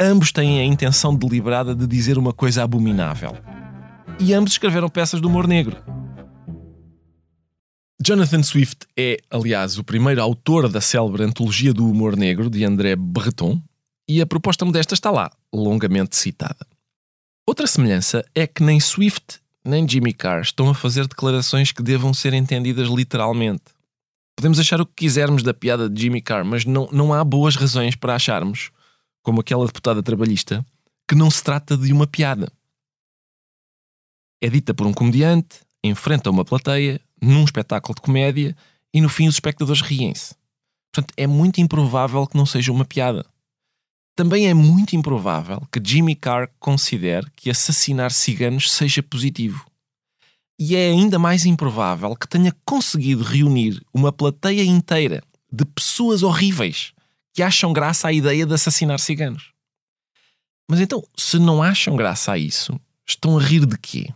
Ambos 0.00 0.32
têm 0.32 0.58
a 0.58 0.64
intenção 0.64 1.14
deliberada 1.14 1.74
de 1.74 1.86
dizer 1.86 2.18
uma 2.18 2.32
coisa 2.32 2.64
abominável. 2.64 3.36
E 4.18 4.34
ambos 4.34 4.52
escreveram 4.52 4.88
peças 4.88 5.20
de 5.20 5.26
humor 5.26 5.46
negro. 5.46 5.76
Jonathan 8.04 8.42
Swift 8.42 8.86
é, 8.98 9.18
aliás, 9.30 9.78
o 9.78 9.84
primeiro 9.84 10.20
autor 10.20 10.68
da 10.68 10.80
célebre 10.80 11.22
antologia 11.22 11.72
do 11.72 11.88
humor 11.88 12.16
negro 12.16 12.50
de 12.50 12.64
André 12.64 12.96
Breton, 12.96 13.62
E 14.12 14.20
a 14.20 14.26
proposta 14.26 14.66
modesta 14.66 14.92
está 14.92 15.10
lá, 15.10 15.32
longamente 15.50 16.16
citada. 16.16 16.66
Outra 17.46 17.66
semelhança 17.66 18.22
é 18.34 18.46
que 18.46 18.62
nem 18.62 18.78
Swift 18.78 19.40
nem 19.64 19.88
Jimmy 19.88 20.12
Carr 20.12 20.42
estão 20.42 20.68
a 20.68 20.74
fazer 20.74 21.08
declarações 21.08 21.72
que 21.72 21.82
devam 21.82 22.12
ser 22.12 22.34
entendidas 22.34 22.88
literalmente. 22.88 23.62
Podemos 24.36 24.60
achar 24.60 24.82
o 24.82 24.86
que 24.86 24.92
quisermos 24.96 25.42
da 25.42 25.54
piada 25.54 25.88
de 25.88 26.02
Jimmy 26.02 26.20
Carr, 26.20 26.44
mas 26.44 26.66
não, 26.66 26.90
não 26.92 27.14
há 27.14 27.24
boas 27.24 27.56
razões 27.56 27.96
para 27.96 28.14
acharmos, 28.14 28.70
como 29.22 29.40
aquela 29.40 29.64
deputada 29.64 30.02
trabalhista, 30.02 30.62
que 31.08 31.14
não 31.14 31.30
se 31.30 31.42
trata 31.42 31.74
de 31.74 31.90
uma 31.90 32.06
piada. 32.06 32.52
É 34.42 34.50
dita 34.50 34.74
por 34.74 34.86
um 34.86 34.92
comediante, 34.92 35.60
enfrenta 35.82 36.28
uma 36.28 36.44
plateia, 36.44 37.00
num 37.18 37.44
espetáculo 37.44 37.94
de 37.94 38.02
comédia, 38.02 38.54
e 38.92 39.00
no 39.00 39.08
fim 39.08 39.26
os 39.26 39.36
espectadores 39.36 39.80
riem-se. 39.80 40.34
Portanto, 40.92 41.14
é 41.16 41.26
muito 41.26 41.62
improvável 41.62 42.26
que 42.26 42.36
não 42.36 42.44
seja 42.44 42.70
uma 42.70 42.84
piada. 42.84 43.24
Também 44.14 44.48
é 44.48 44.54
muito 44.54 44.94
improvável 44.94 45.66
que 45.72 45.80
Jimmy 45.82 46.14
Carr 46.14 46.50
considere 46.58 47.30
que 47.34 47.48
assassinar 47.48 48.12
ciganos 48.12 48.70
seja 48.70 49.02
positivo. 49.02 49.66
E 50.58 50.76
é 50.76 50.90
ainda 50.90 51.18
mais 51.18 51.46
improvável 51.46 52.14
que 52.14 52.28
tenha 52.28 52.54
conseguido 52.64 53.22
reunir 53.22 53.80
uma 53.92 54.12
plateia 54.12 54.62
inteira 54.62 55.22
de 55.50 55.64
pessoas 55.64 56.22
horríveis 56.22 56.92
que 57.32 57.42
acham 57.42 57.72
graça 57.72 58.08
à 58.08 58.12
ideia 58.12 58.44
de 58.44 58.52
assassinar 58.52 59.00
ciganos. 59.00 59.52
Mas 60.70 60.80
então, 60.80 61.02
se 61.16 61.38
não 61.38 61.62
acham 61.62 61.96
graça 61.96 62.32
a 62.32 62.38
isso, 62.38 62.78
estão 63.06 63.38
a 63.38 63.42
rir 63.42 63.66
de 63.66 63.78
quê? 63.78 64.12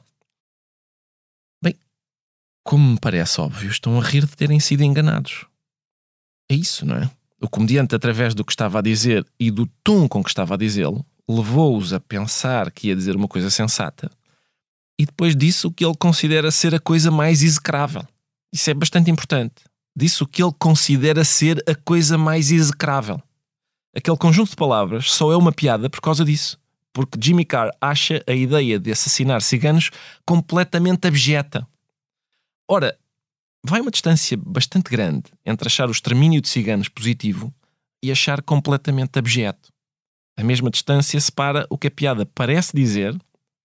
Bem, 1.62 1.74
como 2.62 2.92
me 2.92 3.00
parece 3.00 3.40
óbvio, 3.40 3.70
estão 3.70 3.98
a 3.98 4.02
rir 4.02 4.26
de 4.26 4.36
terem 4.36 4.60
sido 4.60 4.82
enganados. 4.82 5.46
É 6.50 6.54
isso, 6.54 6.84
não 6.84 6.96
é? 6.96 7.10
O 7.40 7.48
comediante, 7.48 7.94
através 7.94 8.34
do 8.34 8.44
que 8.44 8.52
estava 8.52 8.78
a 8.78 8.82
dizer 8.82 9.26
e 9.38 9.50
do 9.50 9.66
tom 9.84 10.08
com 10.08 10.22
que 10.22 10.30
estava 10.30 10.54
a 10.54 10.56
dizê-lo, 10.56 11.04
levou-os 11.28 11.92
a 11.92 12.00
pensar 12.00 12.70
que 12.70 12.88
ia 12.88 12.96
dizer 12.96 13.16
uma 13.16 13.28
coisa 13.28 13.50
sensata 13.50 14.10
e 14.98 15.04
depois 15.04 15.36
disse 15.36 15.66
o 15.66 15.70
que 15.70 15.84
ele 15.84 15.96
considera 15.96 16.50
ser 16.50 16.74
a 16.74 16.80
coisa 16.80 17.10
mais 17.10 17.42
execrável. 17.42 18.02
Isso 18.52 18.70
é 18.70 18.74
bastante 18.74 19.10
importante. 19.10 19.64
Disse 19.94 20.22
o 20.22 20.26
que 20.26 20.42
ele 20.42 20.54
considera 20.58 21.24
ser 21.24 21.62
a 21.68 21.74
coisa 21.74 22.16
mais 22.16 22.50
execrável. 22.50 23.20
Aquele 23.94 24.16
conjunto 24.16 24.50
de 24.50 24.56
palavras 24.56 25.10
só 25.10 25.32
é 25.32 25.36
uma 25.36 25.52
piada 25.52 25.88
por 25.90 26.00
causa 26.00 26.24
disso. 26.24 26.58
Porque 26.92 27.18
Jimmy 27.22 27.44
Carr 27.44 27.70
acha 27.80 28.22
a 28.26 28.32
ideia 28.32 28.78
de 28.78 28.90
assassinar 28.90 29.42
ciganos 29.42 29.90
completamente 30.24 31.06
abjeta. 31.06 31.66
Ora, 32.68 32.98
vai 33.68 33.80
uma 33.80 33.90
distância 33.90 34.36
bastante 34.36 34.90
grande 34.90 35.24
entre 35.44 35.66
achar 35.66 35.88
o 35.88 35.92
extermínio 35.92 36.40
de 36.40 36.48
ciganos 36.48 36.88
positivo 36.88 37.52
e 38.02 38.12
achar 38.12 38.40
completamente 38.42 39.18
abjeto. 39.18 39.70
A 40.38 40.44
mesma 40.44 40.70
distância 40.70 41.20
separa 41.20 41.66
o 41.68 41.76
que 41.76 41.88
a 41.88 41.90
piada 41.90 42.24
parece 42.26 42.76
dizer 42.76 43.16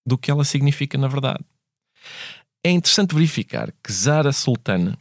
do 0.06 0.18
que 0.18 0.32
ela 0.32 0.44
significa 0.44 0.98
na 0.98 1.08
verdade. 1.08 1.44
É 2.66 2.72
interessante 2.72 3.14
verificar 3.14 3.72
que 3.84 3.94
Zara 3.94 4.32
Sultana, 4.32 4.98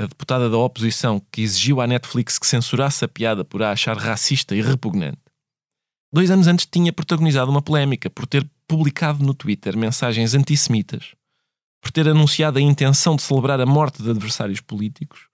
a 0.00 0.06
deputada 0.06 0.50
da 0.50 0.56
oposição 0.56 1.22
que 1.30 1.42
exigiu 1.42 1.80
à 1.80 1.86
Netflix 1.86 2.38
que 2.38 2.46
censurasse 2.46 3.04
a 3.04 3.08
piada 3.08 3.44
por 3.44 3.62
a 3.62 3.70
achar 3.70 3.96
racista 3.96 4.56
e 4.56 4.62
repugnante, 4.62 5.20
dois 6.12 6.30
anos 6.30 6.48
antes 6.48 6.66
tinha 6.66 6.92
protagonizado 6.92 7.50
uma 7.50 7.62
polémica 7.62 8.10
por 8.10 8.26
ter 8.26 8.48
publicado 8.66 9.22
no 9.22 9.34
Twitter 9.34 9.76
mensagens 9.76 10.34
antissemitas 10.34 11.14
por 11.80 11.90
ter 11.90 12.08
anunciado 12.08 12.58
a 12.58 12.62
intenção 12.62 13.16
de 13.16 13.22
celebrar 13.22 13.60
a 13.60 13.66
morte 13.66 14.02
de 14.02 14.10
adversários 14.10 14.60
políticos 14.60 15.30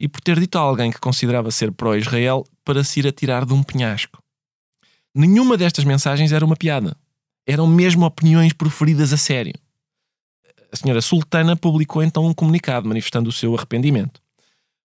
e 0.00 0.06
por 0.06 0.20
ter 0.20 0.38
dito 0.38 0.56
a 0.56 0.60
alguém 0.60 0.90
que 0.90 1.00
considerava 1.00 1.50
ser 1.50 1.72
pró-Israel 1.72 2.44
para 2.64 2.84
se 2.84 3.00
ir 3.00 3.06
atirar 3.06 3.44
de 3.44 3.52
um 3.52 3.62
penhasco. 3.62 4.22
Nenhuma 5.14 5.56
destas 5.56 5.84
mensagens 5.84 6.30
era 6.30 6.44
uma 6.44 6.56
piada. 6.56 6.96
Eram 7.46 7.66
mesmo 7.66 8.06
opiniões 8.06 8.52
proferidas 8.52 9.12
a 9.12 9.16
sério. 9.16 9.54
A 10.70 10.76
senhora 10.76 11.00
Sultana 11.00 11.56
publicou 11.56 12.02
então 12.02 12.26
um 12.26 12.34
comunicado 12.34 12.86
manifestando 12.86 13.30
o 13.30 13.32
seu 13.32 13.56
arrependimento. 13.56 14.20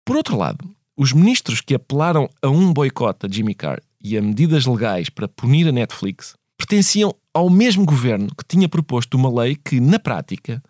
Por 0.06 0.16
outro 0.16 0.38
lado, 0.38 0.68
os 0.98 1.12
ministros 1.12 1.62
que 1.62 1.76
apelaram 1.76 2.30
a 2.42 2.48
um 2.48 2.72
boicote 2.72 3.26
a 3.26 3.30
Jimmy 3.30 3.54
Carr 3.54 3.82
e 4.02 4.18
a 4.18 4.22
medidas 4.22 4.66
legais 4.66 5.10
para 5.10 5.28
punir 5.28 5.68
a 5.68 5.72
Netflix 5.72 6.36
pertenciam 6.58 7.14
ao 7.34 7.50
mesmo 7.50 7.86
governo 7.86 8.28
que 8.28 8.46
tinha 8.48 8.70
proposto 8.70 9.16
uma 9.16 9.30
lei 9.30 9.56
que, 9.56 9.82
na 9.82 10.00
prática, 10.00 10.64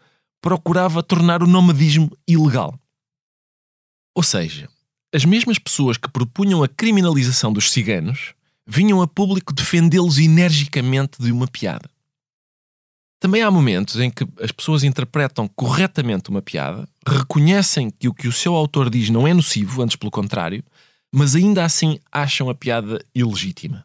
procurava 0.45 1.01
tornar 1.01 1.41
o 1.41 1.47
nomadismo 1.47 2.15
ilegal. 2.27 2.79
Ou 4.13 4.21
seja, 4.21 4.69
as 5.11 5.25
mesmas 5.25 5.57
pessoas 5.57 5.97
que 5.97 6.07
propunham 6.07 6.61
a 6.61 6.67
criminalização 6.67 7.51
dos 7.51 7.71
ciganos 7.71 8.35
vinham 8.63 9.01
a 9.01 9.07
público 9.07 9.51
defendê-los 9.51 10.19
energicamente 10.19 11.19
de 11.19 11.31
uma 11.31 11.47
piada. 11.47 11.89
Também 13.19 13.41
há 13.41 13.49
momentos 13.49 13.99
em 13.99 14.11
que 14.11 14.23
as 14.39 14.51
pessoas 14.51 14.83
interpretam 14.83 15.47
corretamente 15.47 16.29
uma 16.29 16.43
piada, 16.43 16.87
reconhecem 17.07 17.89
que 17.89 18.07
o 18.07 18.13
que 18.13 18.27
o 18.27 18.31
seu 18.31 18.53
autor 18.53 18.91
diz 18.91 19.09
não 19.09 19.27
é 19.27 19.33
nocivo, 19.33 19.81
antes 19.81 19.95
pelo 19.95 20.11
contrário, 20.11 20.63
mas 21.11 21.35
ainda 21.35 21.65
assim 21.65 21.97
acham 22.11 22.51
a 22.51 22.53
piada 22.53 23.03
ilegítima. 23.15 23.83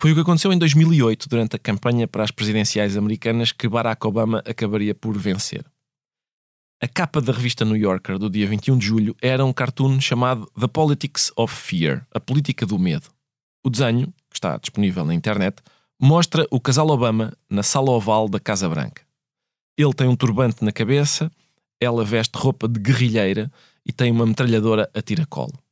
Foi 0.00 0.12
o 0.12 0.14
que 0.14 0.20
aconteceu 0.20 0.52
em 0.52 0.58
2008, 0.58 1.28
durante 1.28 1.56
a 1.56 1.58
campanha 1.58 2.06
para 2.06 2.22
as 2.22 2.30
presidenciais 2.30 2.96
americanas, 2.96 3.50
que 3.50 3.68
Barack 3.68 4.06
Obama 4.06 4.40
acabaria 4.46 4.94
por 4.94 5.18
vencer. 5.18 5.64
A 6.82 6.88
capa 6.88 7.20
da 7.20 7.30
revista 7.30 7.62
New 7.62 7.76
Yorker 7.76 8.18
do 8.18 8.30
dia 8.30 8.46
21 8.48 8.78
de 8.78 8.86
julho 8.86 9.14
era 9.20 9.44
um 9.44 9.52
cartoon 9.52 10.00
chamado 10.00 10.50
The 10.58 10.66
Politics 10.66 11.30
of 11.36 11.54
Fear 11.54 12.06
a 12.10 12.18
política 12.18 12.64
do 12.64 12.78
medo. 12.78 13.06
O 13.62 13.68
desenho, 13.68 14.06
que 14.30 14.36
está 14.36 14.56
disponível 14.56 15.04
na 15.04 15.12
internet, 15.12 15.60
mostra 16.00 16.46
o 16.50 16.58
casal 16.58 16.88
Obama 16.88 17.36
na 17.50 17.62
sala 17.62 17.90
oval 17.90 18.30
da 18.30 18.40
Casa 18.40 18.66
Branca. 18.66 19.02
Ele 19.76 19.92
tem 19.92 20.08
um 20.08 20.16
turbante 20.16 20.64
na 20.64 20.72
cabeça, 20.72 21.30
ela 21.78 22.02
veste 22.02 22.38
roupa 22.38 22.66
de 22.66 22.80
guerrilheira 22.80 23.52
e 23.84 23.92
tem 23.92 24.10
uma 24.10 24.24
metralhadora 24.24 24.90
a 24.94 25.02
tiracolo. 25.02 25.62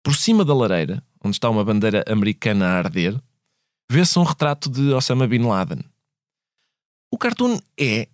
Por 0.00 0.14
cima 0.14 0.44
da 0.44 0.54
lareira, 0.54 1.02
onde 1.24 1.34
está 1.34 1.50
uma 1.50 1.64
bandeira 1.64 2.04
americana 2.06 2.66
a 2.66 2.78
arder, 2.78 3.20
vê-se 3.90 4.16
um 4.16 4.22
retrato 4.22 4.70
de 4.70 4.92
Osama 4.92 5.26
Bin 5.26 5.42
Laden. 5.42 5.82
O 7.12 7.18
cartoon 7.18 7.58
é, 7.76 8.08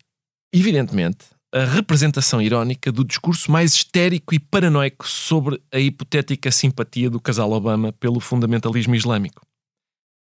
evidentemente, 0.50 1.26
a 1.52 1.64
representação 1.64 2.42
irónica 2.42 2.92
do 2.92 3.04
discurso 3.04 3.50
mais 3.50 3.74
histérico 3.74 4.34
e 4.34 4.38
paranoico 4.38 5.08
sobre 5.08 5.60
a 5.72 5.78
hipotética 5.78 6.50
simpatia 6.50 7.08
do 7.08 7.20
casal 7.20 7.52
Obama 7.52 7.92
pelo 7.92 8.20
fundamentalismo 8.20 8.94
islâmico. 8.94 9.46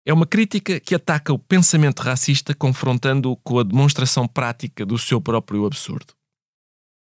É 0.07 0.13
uma 0.13 0.27
crítica 0.27 0.79
que 0.79 0.95
ataca 0.95 1.33
o 1.33 1.39
pensamento 1.39 2.01
racista 2.01 2.55
confrontando-o 2.55 3.37
com 3.37 3.59
a 3.59 3.63
demonstração 3.63 4.29
prática 4.29 4.85
do 4.85 4.99
seu 4.99 5.19
próprio 5.19 5.65
absurdo. 5.65 6.13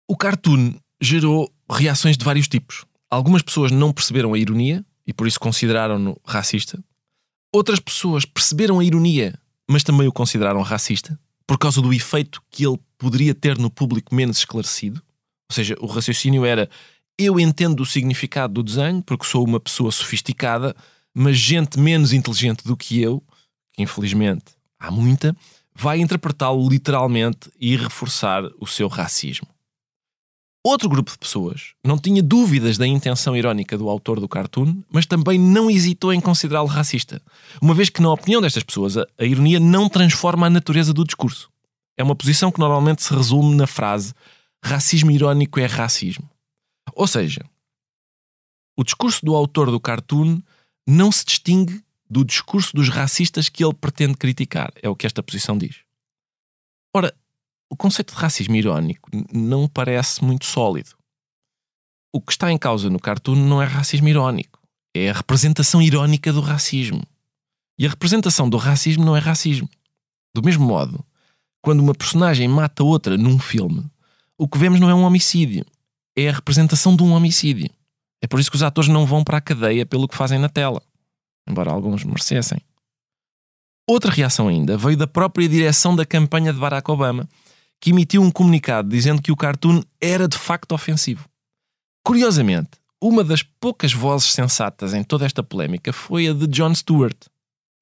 O 0.08 0.16
cartoon 0.16 0.74
gerou 1.00 1.52
reações 1.68 2.16
de 2.16 2.24
vários 2.24 2.46
tipos. 2.46 2.84
Algumas 3.10 3.42
pessoas 3.42 3.72
não 3.72 3.92
perceberam 3.92 4.34
a 4.34 4.38
ironia 4.38 4.84
e 5.04 5.12
por 5.12 5.26
isso 5.26 5.40
consideraram-no 5.40 6.16
racista. 6.24 6.82
Outras 7.52 7.80
pessoas 7.80 8.24
perceberam 8.24 8.78
a 8.78 8.84
ironia, 8.84 9.36
mas 9.68 9.82
também 9.82 10.06
o 10.06 10.12
consideraram 10.12 10.62
racista 10.62 11.18
por 11.46 11.58
causa 11.58 11.82
do 11.82 11.92
efeito 11.92 12.42
que 12.50 12.66
ele 12.66 12.78
poderia 13.02 13.34
ter 13.34 13.58
no 13.58 13.68
público 13.68 14.14
menos 14.14 14.38
esclarecido. 14.38 15.02
Ou 15.50 15.54
seja, 15.54 15.76
o 15.80 15.86
raciocínio 15.86 16.44
era: 16.44 16.70
eu 17.18 17.40
entendo 17.40 17.80
o 17.80 17.86
significado 17.86 18.54
do 18.54 18.62
desenho 18.62 19.02
porque 19.02 19.26
sou 19.26 19.44
uma 19.44 19.58
pessoa 19.58 19.90
sofisticada, 19.90 20.74
mas 21.12 21.36
gente 21.36 21.80
menos 21.80 22.12
inteligente 22.12 22.64
do 22.64 22.76
que 22.76 23.02
eu, 23.02 23.20
que 23.72 23.82
infelizmente 23.82 24.44
há 24.78 24.90
muita, 24.90 25.36
vai 25.74 25.98
interpretá-lo 25.98 26.68
literalmente 26.68 27.50
e 27.58 27.76
reforçar 27.76 28.44
o 28.60 28.66
seu 28.66 28.86
racismo. 28.86 29.48
Outro 30.64 30.88
grupo 30.88 31.10
de 31.10 31.18
pessoas 31.18 31.72
não 31.84 31.98
tinha 31.98 32.22
dúvidas 32.22 32.78
da 32.78 32.86
intenção 32.86 33.36
irónica 33.36 33.76
do 33.76 33.88
autor 33.88 34.20
do 34.20 34.28
cartoon, 34.28 34.80
mas 34.88 35.06
também 35.06 35.36
não 35.36 35.68
hesitou 35.68 36.12
em 36.12 36.20
considerá-lo 36.20 36.68
racista, 36.68 37.20
uma 37.60 37.74
vez 37.74 37.90
que, 37.90 38.00
na 38.00 38.12
opinião 38.12 38.40
destas 38.40 38.62
pessoas, 38.62 38.96
a, 38.96 39.06
ironia 39.18 39.58
não 39.58 39.88
transforma 39.88 40.46
a 40.46 40.50
natureza 40.50 40.92
do 40.92 41.04
discurso. 41.04 41.51
É 41.96 42.02
uma 42.02 42.16
posição 42.16 42.50
que 42.50 42.58
normalmente 42.58 43.02
se 43.02 43.14
resume 43.14 43.54
na 43.54 43.66
frase 43.66 44.14
racismo 44.64 45.10
irónico 45.10 45.58
é 45.58 45.66
racismo. 45.66 46.30
Ou 46.94 47.06
seja, 47.06 47.44
o 48.76 48.84
discurso 48.84 49.24
do 49.24 49.34
autor 49.34 49.70
do 49.70 49.80
cartoon 49.80 50.40
não 50.86 51.10
se 51.10 51.24
distingue 51.24 51.84
do 52.08 52.24
discurso 52.24 52.74
dos 52.74 52.88
racistas 52.88 53.48
que 53.48 53.64
ele 53.64 53.74
pretende 53.74 54.16
criticar, 54.16 54.72
é 54.82 54.88
o 54.88 54.94
que 54.94 55.06
esta 55.06 55.22
posição 55.22 55.56
diz. 55.56 55.78
Ora, 56.94 57.14
o 57.70 57.76
conceito 57.76 58.14
de 58.14 58.20
racismo 58.20 58.54
irónico 58.54 59.10
não 59.32 59.66
parece 59.66 60.22
muito 60.22 60.44
sólido. 60.44 60.90
O 62.12 62.20
que 62.20 62.32
está 62.32 62.52
em 62.52 62.58
causa 62.58 62.90
no 62.90 63.00
cartoon 63.00 63.34
não 63.34 63.62
é 63.62 63.64
racismo 63.64 64.08
irónico, 64.08 64.60
é 64.94 65.08
a 65.08 65.14
representação 65.14 65.80
irónica 65.80 66.32
do 66.32 66.40
racismo. 66.40 67.02
E 67.78 67.86
a 67.86 67.88
representação 67.88 68.48
do 68.48 68.58
racismo 68.58 69.04
não 69.04 69.16
é 69.16 69.18
racismo. 69.18 69.68
Do 70.34 70.42
mesmo 70.42 70.66
modo, 70.66 71.02
quando 71.62 71.80
uma 71.80 71.94
personagem 71.94 72.48
mata 72.48 72.82
outra 72.82 73.16
num 73.16 73.38
filme, 73.38 73.88
o 74.36 74.48
que 74.48 74.58
vemos 74.58 74.80
não 74.80 74.90
é 74.90 74.94
um 74.94 75.04
homicídio, 75.04 75.64
é 76.16 76.28
a 76.28 76.32
representação 76.32 76.94
de 76.96 77.02
um 77.04 77.12
homicídio. 77.12 77.70
É 78.20 78.26
por 78.26 78.40
isso 78.40 78.50
que 78.50 78.56
os 78.56 78.62
atores 78.62 78.90
não 78.90 79.06
vão 79.06 79.22
para 79.22 79.38
a 79.38 79.40
cadeia 79.40 79.86
pelo 79.86 80.08
que 80.08 80.16
fazem 80.16 80.38
na 80.38 80.48
tela, 80.48 80.82
embora 81.48 81.70
alguns 81.70 82.04
merecessem. 82.04 82.60
Outra 83.88 84.10
reação 84.10 84.48
ainda 84.48 84.76
veio 84.76 84.96
da 84.96 85.06
própria 85.06 85.48
direção 85.48 85.94
da 85.94 86.04
campanha 86.04 86.52
de 86.52 86.58
Barack 86.58 86.90
Obama, 86.90 87.28
que 87.80 87.90
emitiu 87.90 88.22
um 88.22 88.30
comunicado 88.30 88.88
dizendo 88.88 89.22
que 89.22 89.32
o 89.32 89.36
cartoon 89.36 89.82
era 90.00 90.28
de 90.28 90.38
facto 90.38 90.72
ofensivo. 90.72 91.28
Curiosamente, 92.04 92.70
uma 93.00 93.24
das 93.24 93.42
poucas 93.42 93.92
vozes 93.92 94.32
sensatas 94.32 94.94
em 94.94 95.02
toda 95.02 95.26
esta 95.26 95.42
polémica 95.42 95.92
foi 95.92 96.28
a 96.28 96.32
de 96.32 96.46
Jon 96.46 96.74
Stewart, 96.74 97.26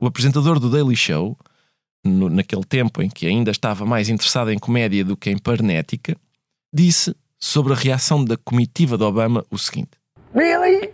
o 0.01 0.07
apresentador 0.07 0.59
do 0.59 0.71
Daily 0.71 0.97
Show, 0.97 1.37
no, 2.05 2.29
naquele 2.29 2.65
tempo 2.65 3.03
em 3.03 3.09
que 3.09 3.27
ainda 3.27 3.51
estava 3.51 3.85
mais 3.85 4.09
interessado 4.09 4.51
em 4.51 4.59
comédia 4.59 5.05
do 5.05 5.17
que 5.17 5.31
em 5.31 5.39
parnética, 5.39 6.17
disse 6.73 7.15
sobre 7.39 7.73
a 7.73 7.77
reação 7.77 8.25
da 8.25 8.37
comitiva 8.37 8.97
de 8.97 9.05
Obama 9.05 9.45
o 9.51 9.59
seguinte: 9.59 9.91
Really? 10.35 10.91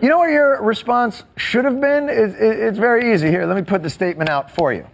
You 0.00 0.08
know 0.08 0.18
what 0.18 0.30
your 0.30 0.62
response 0.62 1.24
should 1.36 1.66
have 1.66 1.80
been? 1.80 2.08
It's 2.08 2.78
very 2.78 3.12
easy. 3.12 3.28
Here, 3.28 3.46
let 3.46 3.56
me 3.56 3.62
put 3.62 3.82
the 3.82 3.90
statement 3.90 4.30
out 4.30 4.48
for 4.48 4.72
you. 4.72 4.84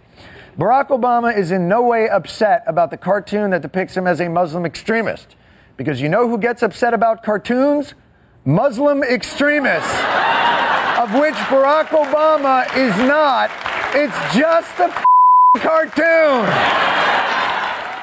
Barack 0.57 0.87
Obama 0.87 1.37
is 1.37 1.51
in 1.51 1.67
no 1.67 1.83
way 1.83 2.09
upset 2.09 2.63
about 2.65 2.89
the 2.89 2.97
cartoon 2.97 3.51
that 3.51 3.61
depicts 3.61 3.95
him 3.95 4.07
as 4.07 4.19
a 4.19 4.29
Muslim 4.29 4.65
extremist. 4.65 5.35
Because 5.77 6.01
you 6.01 6.09
know 6.09 6.27
who 6.27 6.37
gets 6.37 6.63
upset 6.63 6.93
about 6.93 7.21
cartoons? 7.21 7.93
Muslim 8.45 9.03
extremists, 9.03 9.93
of 10.97 11.13
which 11.13 11.35
Barack 11.51 11.89
Obama 11.89 12.65
is 12.75 12.95
not. 13.05 13.51
It's 13.95 14.33
just 14.33 14.77
a 14.81 14.89
cartoon. 15.57 16.43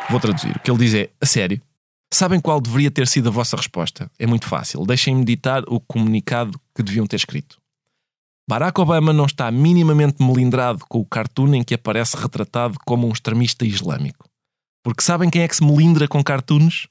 Vou 0.08 0.18
traduzir. 0.18 0.56
O 0.56 0.61
que 0.61 0.70
ele 0.70 0.78
diz 0.78 0.94
é: 0.94 1.11
a 1.20 1.26
sério. 1.26 1.61
Sabem 2.11 2.40
qual 2.40 2.62
deveria 2.62 2.90
ter 2.90 3.06
sido 3.06 3.28
a 3.28 3.32
vossa 3.32 3.58
resposta? 3.58 4.11
É 4.18 4.26
muito 4.26 4.46
fácil. 4.46 4.87
Deixem-me 4.87 5.22
ditar 5.22 5.62
o 5.68 5.78
comunicado 5.78 6.58
que 6.75 6.82
deviam 6.82 7.06
ter 7.06 7.16
escrito. 7.16 7.58
Barack 8.49 8.80
Obama 8.80 9.12
não 9.12 9.26
está 9.26 9.50
minimamente 9.50 10.22
melindrado 10.22 10.82
com 10.88 10.99
o 10.99 11.04
cartoon 11.04 11.56
em 11.56 11.62
que 11.62 11.75
aparece 11.75 12.16
retratado 12.16 12.78
como 12.87 13.06
um 13.06 13.12
extremista 13.12 13.66
islâmico. 13.66 14.26
Porque 14.82 15.02
sabem 15.02 15.28
quem 15.28 15.42
é 15.42 15.49
que 15.49 15.56
se 15.56 15.64
melindra 15.64 16.08
com 16.08 16.25
cartoons? 16.25 16.88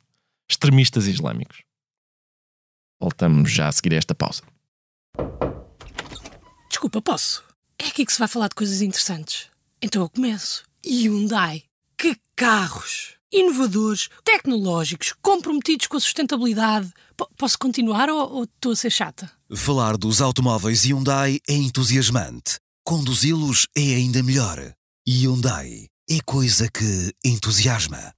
Extremistas 0.47 1.07
islâmicos. 1.07 1.63
Voltamos 3.01 3.51
já 3.51 3.67
a 3.67 3.71
seguir 3.71 3.95
a 3.95 3.97
esta 3.97 4.13
pausa. 4.13 4.43
Desculpa, 6.69 7.01
posso? 7.01 7.50
É 7.83 7.87
aqui 7.87 8.05
que 8.05 8.13
se 8.13 8.19
vai 8.19 8.27
falar 8.27 8.47
de 8.47 8.53
coisas 8.53 8.79
interessantes. 8.79 9.47
Então 9.81 10.03
eu 10.03 10.09
começo. 10.09 10.63
Hyundai. 10.85 11.63
Que 11.97 12.15
carros! 12.35 13.15
inovadores, 13.33 14.09
tecnológicos, 14.25 15.13
comprometidos 15.21 15.87
com 15.87 15.97
a 15.97 15.99
sustentabilidade. 15.99 16.91
P 17.17 17.25
posso 17.37 17.57
continuar 17.57 18.09
ou, 18.09 18.29
ou 18.29 18.43
estou 18.43 18.73
a 18.73 18.75
ser 18.75 18.91
chata? 18.91 19.31
Falar 19.55 19.97
dos 19.97 20.21
automóveis 20.21 20.83
Hyundai 20.83 21.39
é 21.47 21.53
entusiasmante. 21.53 22.59
Conduzi-los 22.83 23.67
é 23.75 23.95
ainda 23.95 24.21
melhor. 24.21 24.73
Hyundai 25.07 25.87
é 26.09 26.19
coisa 26.25 26.69
que 26.69 27.13
entusiasma. 27.23 28.13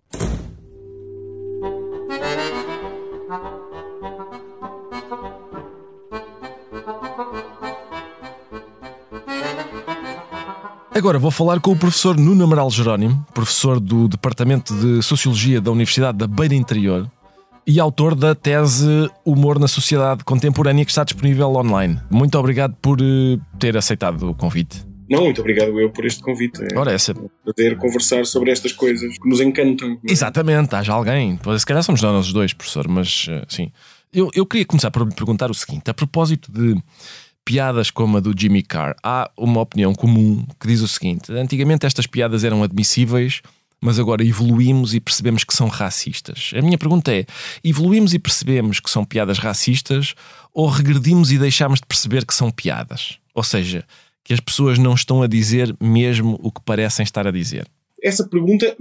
Agora 10.96 11.18
vou 11.18 11.32
falar 11.32 11.60
com 11.60 11.72
o 11.72 11.76
professor 11.76 12.16
Nuno 12.16 12.44
Amaral 12.44 12.70
Jerónimo, 12.70 13.26
professor 13.34 13.80
do 13.80 14.08
Departamento 14.08 14.76
de 14.76 15.02
Sociologia 15.02 15.60
da 15.60 15.72
Universidade 15.72 16.20
da 16.20 16.28
Beira 16.28 16.54
Interior 16.54 17.10
e 17.66 17.80
autor 17.80 18.14
da 18.14 18.36
tese 18.36 19.10
Humor 19.26 19.58
na 19.58 19.68
Sociedade 19.68 20.24
Contemporânea 20.24 20.86
que 20.86 20.92
está 20.92 21.04
disponível 21.04 21.50
online. 21.56 22.00
Muito 22.12 22.38
obrigado 22.38 22.76
por 22.80 23.02
uh, 23.02 23.42
ter 23.58 23.76
aceitado 23.76 24.30
o 24.30 24.36
convite. 24.36 24.86
Não, 25.10 25.24
muito 25.24 25.42
obrigado 25.42 25.80
eu 25.80 25.90
por 25.90 26.06
este 26.06 26.22
convite. 26.22 26.62
É 26.62 26.78
Ora, 26.78 26.92
essa. 26.92 27.16
poder 27.44 27.76
conversar 27.78 28.24
sobre 28.28 28.52
estas 28.52 28.72
coisas 28.72 29.18
que 29.18 29.28
nos 29.28 29.42
encantam. 29.42 30.00
É? 30.08 30.12
Exatamente, 30.12 30.76
haja 30.76 30.94
alguém. 30.94 31.40
Se 31.58 31.66
calhar 31.66 31.82
somos 31.82 32.04
nós 32.04 32.28
os 32.28 32.34
dois, 32.34 32.54
professor, 32.54 32.88
mas 32.88 33.28
uh, 33.30 33.44
sim. 33.50 33.72
Eu, 34.14 34.30
eu 34.36 34.46
queria 34.46 34.66
começar 34.66 34.92
por 34.92 35.04
me 35.04 35.14
perguntar 35.14 35.50
o 35.50 35.56
seguinte: 35.56 35.90
a 35.90 35.94
propósito 35.94 36.52
de 36.52 36.76
piadas 37.46 37.92
como 37.92 38.18
a 38.18 38.20
do 38.20 38.34
Jimmy 38.38 38.64
Carr, 38.64 38.96
há 39.04 39.30
uma 39.38 39.62
opinião 39.62 39.94
comum 39.94 40.46
que 40.60 40.68
diz 40.68 40.82
o 40.82 40.88
seguinte: 40.88 41.32
antigamente 41.32 41.86
estas 41.86 42.08
piadas 42.08 42.44
eram 42.44 42.64
admissíveis, 42.64 43.42
mas 43.82 44.00
agora 44.00 44.26
evoluímos 44.26 44.94
e 44.94 45.00
percebemos 45.00 45.44
que 45.44 45.54
são 45.54 45.68
racistas. 45.68 46.52
A 46.56 46.62
minha 46.62 46.78
pergunta 46.78 47.14
é: 47.14 47.26
evoluímos 47.64 48.14
e 48.14 48.20
percebemos 48.20 48.80
que 48.80 48.90
são 48.90 49.04
piadas 49.04 49.40
racistas 49.40 50.16
ou 50.54 50.68
regredimos 50.68 51.32
e 51.32 51.38
deixamos 51.38 51.80
de 51.80 51.86
perceber 51.86 52.26
que 52.26 52.34
são 52.34 52.50
piadas? 52.50 53.18
Ou 53.34 53.44
seja, 53.44 53.84
que 54.24 54.34
as 54.34 54.40
pessoas 54.40 54.78
não 54.78 54.94
estão 54.94 55.22
a 55.22 55.28
dizer 55.28 55.76
mesmo 55.82 56.40
o 56.42 56.52
que 56.52 56.62
parecem 56.62 57.04
estar 57.04 57.28
a 57.28 57.32
dizer 57.32 57.68
essa 58.04 58.28
pergunta 58.28 58.76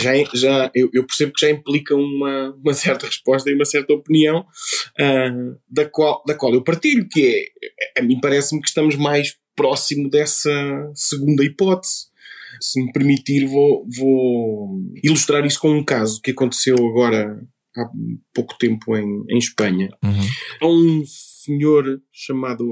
já, 0.00 0.12
já 0.34 0.70
eu, 0.74 0.88
eu, 0.92 1.06
percebo 1.06 1.32
que 1.34 1.46
já 1.46 1.50
implica 1.50 1.94
uma, 1.94 2.54
uma 2.62 2.72
certa 2.72 3.06
resposta 3.06 3.50
e 3.50 3.54
uma 3.54 3.66
certa 3.66 3.92
opinião 3.92 4.40
uh, 4.40 5.60
da, 5.68 5.84
qual, 5.84 6.22
da 6.26 6.34
qual 6.34 6.54
eu 6.54 6.64
partilho, 6.64 7.06
que 7.10 7.52
é, 7.96 8.00
a 8.00 8.02
mim 8.02 8.18
parece-me 8.20 8.62
que 8.62 8.68
estamos 8.68 8.96
mais 8.96 9.36
próximo 9.54 10.08
dessa 10.08 10.50
segunda 10.94 11.44
hipótese. 11.44 12.06
Se 12.60 12.82
me 12.82 12.92
permitir, 12.92 13.46
vou, 13.46 13.86
vou 13.94 14.80
ilustrar 15.02 15.44
isso 15.44 15.60
com 15.60 15.70
um 15.70 15.84
caso 15.84 16.20
que 16.22 16.30
aconteceu 16.30 16.76
agora 16.76 17.38
há 17.76 17.88
pouco 18.32 18.56
tempo 18.58 18.96
em, 18.96 19.24
em 19.28 19.38
Espanha. 19.38 19.88
Uhum. 20.02 20.26
Há 20.60 20.66
um 20.66 21.02
senhor 21.06 22.00
chamado 22.12 22.64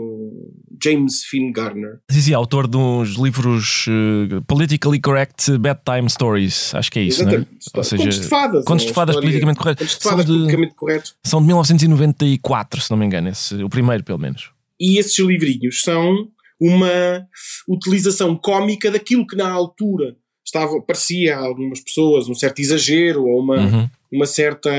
James 0.82 1.24
Finn 1.24 1.52
Garner. 1.52 2.00
Sim, 2.10 2.20
sim, 2.20 2.34
autor 2.34 2.66
dos 2.66 3.16
livros 3.16 3.86
uh, 3.86 4.42
Politically 4.46 5.00
Correct 5.00 5.58
Bedtime 5.58 6.08
Stories, 6.08 6.74
acho 6.74 6.90
que 6.90 6.98
é 6.98 7.02
isso, 7.02 7.22
Exatamente. 7.22 7.50
não 7.50 7.56
é? 7.74 7.78
Ou 7.78 7.84
seja, 7.84 8.02
contos 8.02 8.20
de 8.20 8.28
fadas. 8.28 8.64
Contos 8.64 8.86
de 8.86 8.92
fadas 8.92 9.16
politicamente 9.16 9.58
corretos. 9.58 9.94
Contos 9.94 9.98
de 9.98 10.04
fadas 10.04 10.26
são 10.26 10.34
de, 10.34 10.40
politicamente 10.40 10.74
corretos. 10.74 11.14
São 11.24 11.40
de 11.40 11.46
1994, 11.46 12.80
se 12.80 12.90
não 12.90 12.96
me 12.96 13.06
engano, 13.06 13.28
esse, 13.28 13.62
o 13.62 13.68
primeiro 13.68 14.02
pelo 14.02 14.18
menos. 14.18 14.50
E 14.80 14.98
esses 14.98 15.18
livrinhos 15.18 15.82
são 15.82 16.28
uma 16.60 17.26
utilização 17.68 18.36
cómica 18.36 18.90
daquilo 18.90 19.26
que 19.26 19.36
na 19.36 19.50
altura 19.50 20.16
estava, 20.44 20.80
parecia 20.80 21.36
a 21.36 21.40
algumas 21.40 21.80
pessoas 21.80 22.28
um 22.28 22.34
certo 22.34 22.60
exagero 22.60 23.24
ou 23.24 23.40
uma, 23.40 23.56
uhum. 23.56 23.90
Uma 24.12 24.26
certa 24.26 24.70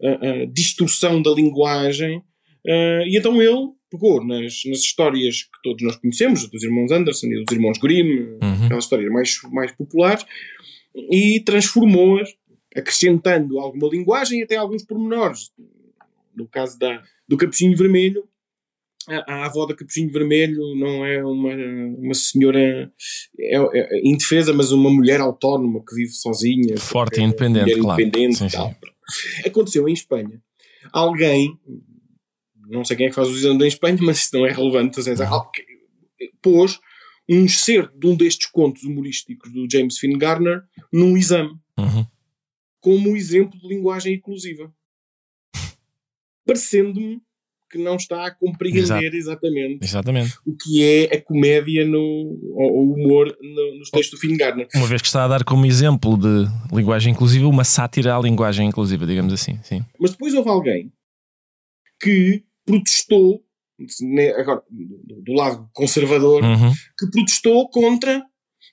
uh, 0.00 0.42
uh, 0.42 0.46
distorção 0.52 1.22
da 1.22 1.30
linguagem. 1.30 2.18
Uh, 2.66 3.06
e 3.06 3.16
então 3.16 3.40
ele 3.40 3.70
pegou 3.90 4.24
nas, 4.24 4.62
nas 4.66 4.80
histórias 4.80 5.44
que 5.44 5.62
todos 5.62 5.82
nós 5.82 5.96
conhecemos, 5.96 6.48
dos 6.48 6.62
irmãos 6.62 6.90
Anderson 6.90 7.26
e 7.28 7.44
dos 7.44 7.52
irmãos 7.52 7.78
Grimm, 7.78 8.38
uhum. 8.42 8.64
aquelas 8.64 8.84
histórias 8.84 9.10
mais, 9.10 9.38
mais 9.52 9.72
populares, 9.72 10.24
e 10.94 11.40
transformou-as, 11.40 12.34
acrescentando 12.74 13.58
alguma 13.58 13.88
linguagem 13.88 14.40
e 14.40 14.42
até 14.42 14.56
alguns 14.56 14.84
pormenores. 14.84 15.50
No 16.34 16.46
caso 16.48 16.78
da, 16.78 17.02
do 17.28 17.36
Capuchinho 17.36 17.76
Vermelho, 17.76 18.28
a, 19.08 19.32
a 19.32 19.46
avó 19.46 19.66
da 19.66 19.74
Capuchinho 19.74 20.10
Vermelho 20.10 20.74
não 20.76 21.04
é 21.04 21.22
uma, 21.24 21.54
uma 21.98 22.14
senhora 22.14 22.90
é, 23.38 23.56
é, 23.56 24.00
indefesa, 24.04 24.52
mas 24.52 24.72
uma 24.72 24.90
mulher 24.90 25.20
autónoma 25.20 25.82
que 25.86 25.94
vive 25.94 26.12
sozinha. 26.12 26.76
Forte 26.78 27.20
e 27.20 27.24
independente, 27.24 27.64
mulher 27.64 27.80
claro. 27.80 28.00
independente 28.00 28.38
sim. 28.38 28.48
Sim. 28.48 29.46
Aconteceu 29.46 29.88
em 29.88 29.92
Espanha. 29.92 30.42
Alguém, 30.92 31.58
não 32.68 32.84
sei 32.84 32.96
quem 32.96 33.06
é 33.06 33.08
que 33.08 33.14
faz 33.14 33.28
o 33.28 33.36
exame 33.36 33.64
em 33.64 33.68
Espanha, 33.68 33.98
mas 34.00 34.18
isso 34.18 34.30
não 34.32 34.46
é 34.46 34.52
relevante, 34.52 35.00
uhum. 35.00 35.36
pôs 36.40 36.78
um 37.28 37.44
excerto 37.44 37.98
de 37.98 38.06
um 38.06 38.16
destes 38.16 38.46
contos 38.46 38.84
humorísticos 38.84 39.52
do 39.52 39.66
James 39.70 39.98
Finn 39.98 40.16
Garner 40.18 40.62
num 40.92 41.16
exame. 41.16 41.58
Uhum. 41.78 42.06
Como 42.80 43.16
exemplo 43.16 43.58
de 43.58 43.66
linguagem 43.66 44.14
inclusiva. 44.14 44.72
Parecendo-me 46.44 47.22
que 47.74 47.82
não 47.82 47.96
está 47.96 48.26
a 48.26 48.30
compreender 48.30 48.80
Exato. 48.80 49.04
exatamente, 49.04 49.84
exatamente, 49.84 50.34
o 50.46 50.54
que 50.56 50.84
é 50.84 51.16
a 51.16 51.20
comédia 51.20 51.84
no, 51.84 51.98
ou 51.98 52.86
o 52.86 52.92
humor 52.94 53.36
no, 53.40 53.78
nos 53.80 53.90
textos 53.90 54.16
do 54.16 54.20
Finn 54.20 54.36
Garner. 54.36 54.68
Uma 54.72 54.86
vez 54.86 55.02
que 55.02 55.08
está 55.08 55.24
a 55.24 55.28
dar 55.28 55.42
como 55.42 55.66
exemplo 55.66 56.16
de 56.16 56.48
linguagem 56.72 57.12
inclusiva 57.12 57.48
uma 57.48 57.64
sátira 57.64 58.16
à 58.16 58.20
linguagem 58.20 58.68
inclusiva, 58.68 59.04
digamos 59.04 59.32
assim. 59.32 59.58
Sim. 59.64 59.84
Mas 59.98 60.12
depois 60.12 60.32
houve 60.34 60.48
alguém 60.48 60.92
que 62.00 62.44
protestou, 62.64 63.40
né, 64.02 64.30
agora 64.30 64.62
do 64.70 65.32
lado 65.32 65.68
conservador, 65.72 66.44
uhum. 66.44 66.70
que 66.96 67.10
protestou 67.10 67.68
contra 67.70 68.24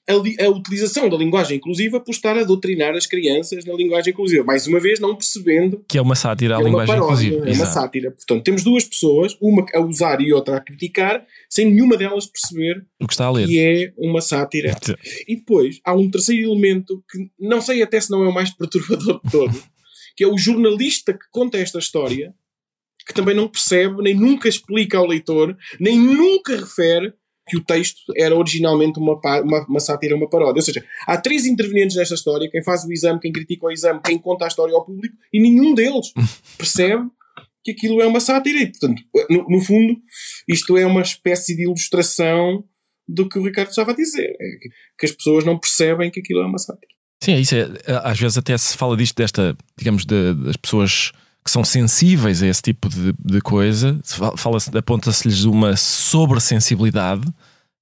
a, 0.08 0.46
a, 0.46 0.50
utilização 0.50 1.10
da 1.10 1.18
linguagem 1.18 1.58
inclusiva 1.58 2.00
por 2.00 2.12
estar 2.12 2.38
a 2.38 2.44
doutrinar 2.44 2.96
as 2.96 3.06
crianças 3.06 3.64
na 3.66 3.74
linguagem 3.74 4.12
inclusiva. 4.12 4.44
Mais 4.44 4.68
uma 4.68 4.80
vez, 4.80 5.00
não 5.00 5.16
percebendo 5.16 5.84
que 5.88 5.98
é 5.98 6.02
uma 6.02 6.16
sátira 6.16 6.58
à 6.58 6.62
é 6.62 6.64
linguagem 6.64 6.96
paródia, 6.96 7.28
inclusiva. 7.28 7.50
É 7.50 7.54
uma 7.54 7.66
sátira. 7.66 8.12
Portanto, 8.12 8.44
temos 8.44 8.64
duas 8.64 8.84
pessoas, 8.84 9.38
uma 9.42 9.66
a 9.74 9.80
usar 9.80 10.22
e 10.22 10.34
outra 10.34 10.58
a 10.58 10.62
criticar, 10.62 11.26
sem 11.50 11.72
nenhuma 11.72 11.98
delas 11.98 12.26
perceber 12.26 12.86
o 13.00 13.08
que 13.08 13.14
está 13.14 13.26
a 13.26 13.32
ler. 13.32 13.48
Que 13.48 13.60
é 13.60 13.94
uma 13.98 14.22
sátira. 14.22 14.76
e 15.28 15.36
depois 15.36 15.80
há 15.86 15.94
um 15.94 16.10
terceiro 16.10 16.52
elemento 16.52 17.04
que 17.10 17.30
não 17.40 17.62
sei 17.62 17.82
até 17.82 18.00
se 18.00 18.10
não 18.10 18.24
é 18.24 18.28
o 18.28 18.34
mais 18.34 18.50
perturbador 18.52 19.22
de 19.24 19.32
todo, 19.32 19.64
que 20.16 20.24
é 20.24 20.28
o 20.28 20.38
jornalista 20.38 21.14
que 21.14 21.26
conta 21.32 21.58
esta 21.58 21.80
história, 21.80 22.34
que 23.06 23.14
também 23.14 23.36
não 23.36 23.48
percebe, 23.48 24.02
nem 24.02 24.16
nunca 24.16 24.48
explica 24.48 24.98
ao 24.98 25.08
leitor, 25.08 25.56
nem 25.80 25.98
nunca 25.98 26.56
refere 26.56 27.14
que 27.52 27.58
o 27.58 27.62
texto 27.62 28.00
era 28.16 28.34
originalmente 28.34 28.98
uma, 28.98 29.20
uma, 29.42 29.66
uma 29.68 29.80
sátira, 29.82 30.16
uma 30.16 30.30
paródia. 30.30 30.60
Ou 30.60 30.62
seja, 30.62 30.82
há 31.06 31.18
três 31.18 31.46
intervenientes 31.46 31.98
nesta 31.98 32.16
história: 32.16 32.50
quem 32.50 32.64
faz 32.64 32.86
o 32.86 32.94
exame, 32.94 33.20
quem 33.20 33.30
critica 33.30 33.66
o 33.66 33.72
exame, 33.72 34.00
quem 34.02 34.18
conta 34.18 34.46
a 34.46 34.48
história 34.48 34.74
ao 34.74 34.86
público, 34.86 35.14
e 35.34 35.42
nenhum 35.42 35.74
deles 35.74 36.14
percebe 36.58 37.10
que 37.62 37.72
aquilo 37.72 38.02
é 38.02 38.08
uma 38.08 38.22
sátira. 38.22 38.58
E, 38.58 38.68
portanto, 38.68 39.04
no, 39.30 39.50
no 39.50 39.60
fundo, 39.60 39.98
isto 40.48 40.78
é 40.78 40.86
uma 40.86 41.02
espécie 41.02 41.54
de 41.54 41.64
ilustração 41.64 42.64
do 43.06 43.28
que 43.28 43.38
o 43.38 43.44
Ricardo 43.44 43.68
estava 43.68 43.92
a 43.92 43.96
dizer: 43.96 44.30
é 44.40 44.70
que 44.98 45.06
as 45.06 45.12
pessoas 45.12 45.44
não 45.44 45.60
percebem 45.60 46.10
que 46.10 46.22
aquilo 46.22 46.40
é 46.40 46.46
uma 46.46 46.58
sátira. 46.58 46.94
Sim, 47.22 47.34
é 47.34 47.40
isso 47.42 47.54
é, 47.54 47.68
às 48.06 48.18
vezes 48.18 48.38
até 48.38 48.58
se 48.58 48.78
fala 48.78 48.96
disto, 48.96 49.18
desta, 49.18 49.58
digamos, 49.78 50.06
de, 50.06 50.34
das 50.36 50.56
pessoas 50.56 51.12
que 51.44 51.52
são 51.52 51.64
sensíveis 51.64 52.44
a 52.44 52.48
esse 52.48 52.62
tipo 52.62 52.88
de, 52.88 53.14
de 53.20 53.42
coisa, 53.42 54.00
fala-se, 54.38 54.76
aponta-se-lhes 54.78 55.44
uma 55.44 55.76
sobressensibilidade 55.76 57.24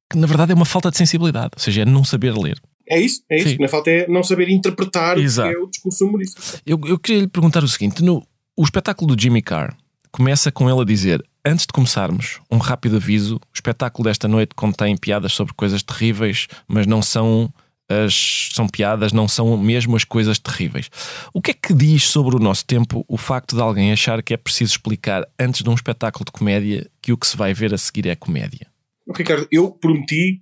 que 0.09 0.17
na 0.17 0.25
verdade 0.25 0.51
é 0.51 0.55
uma 0.55 0.65
falta 0.65 0.89
de 0.89 0.97
sensibilidade, 0.97 1.51
ou 1.55 1.61
seja, 1.61 1.83
é 1.83 1.85
não 1.85 2.03
saber 2.03 2.35
ler. 2.35 2.59
É 2.89 2.99
isso, 2.99 3.21
é 3.29 3.37
isso. 3.37 3.61
Na 3.61 3.67
falta 3.67 3.91
é 3.91 4.07
não 4.07 4.23
saber 4.23 4.49
interpretar 4.49 5.19
Exato. 5.19 5.49
o 5.49 5.51
que 5.51 5.57
é 5.57 5.61
o 5.61 5.67
discurso 5.67 6.05
humorístico. 6.05 6.41
Eu, 6.65 6.79
eu 6.85 6.97
queria 6.97 7.21
lhe 7.21 7.27
perguntar 7.27 7.63
o 7.63 7.67
seguinte: 7.67 8.03
no, 8.03 8.25
o 8.57 8.63
espetáculo 8.63 9.15
do 9.15 9.21
Jimmy 9.21 9.43
Carr 9.43 9.77
começa 10.11 10.51
com 10.51 10.67
ele 10.67 10.81
a 10.81 10.85
dizer: 10.85 11.23
Antes 11.45 11.67
de 11.67 11.73
começarmos, 11.73 12.39
um 12.49 12.57
rápido 12.57 12.95
aviso: 12.95 13.35
o 13.35 13.53
espetáculo 13.53 14.05
desta 14.05 14.27
noite 14.27 14.55
contém 14.55 14.97
piadas 14.97 15.33
sobre 15.33 15.53
coisas 15.53 15.83
terríveis, 15.83 16.47
mas 16.67 16.87
não 16.87 17.03
são 17.03 17.53
as 17.89 18.49
são 18.53 18.67
piadas, 18.67 19.11
não 19.11 19.27
são 19.27 19.57
mesmo 19.57 19.95
as 19.95 20.03
coisas 20.03 20.37
terríveis. 20.37 20.89
O 21.33 21.41
que 21.41 21.51
é 21.51 21.53
que 21.53 21.73
diz 21.73 22.03
sobre 22.03 22.35
o 22.35 22.39
nosso 22.39 22.65
tempo 22.65 23.03
o 23.07 23.17
facto 23.17 23.55
de 23.55 23.61
alguém 23.61 23.91
achar 23.91 24.21
que 24.21 24.33
é 24.33 24.37
preciso 24.37 24.73
explicar 24.73 25.27
antes 25.39 25.63
de 25.63 25.69
um 25.69 25.73
espetáculo 25.73 26.23
de 26.23 26.31
comédia 26.31 26.89
que 27.01 27.11
o 27.11 27.17
que 27.17 27.25
se 27.25 27.35
vai 27.35 27.53
ver 27.53 27.73
a 27.73 27.77
seguir 27.77 28.07
é 28.07 28.15
comédia? 28.15 28.67
Ricardo, 29.15 29.47
eu 29.51 29.71
prometi, 29.71 30.41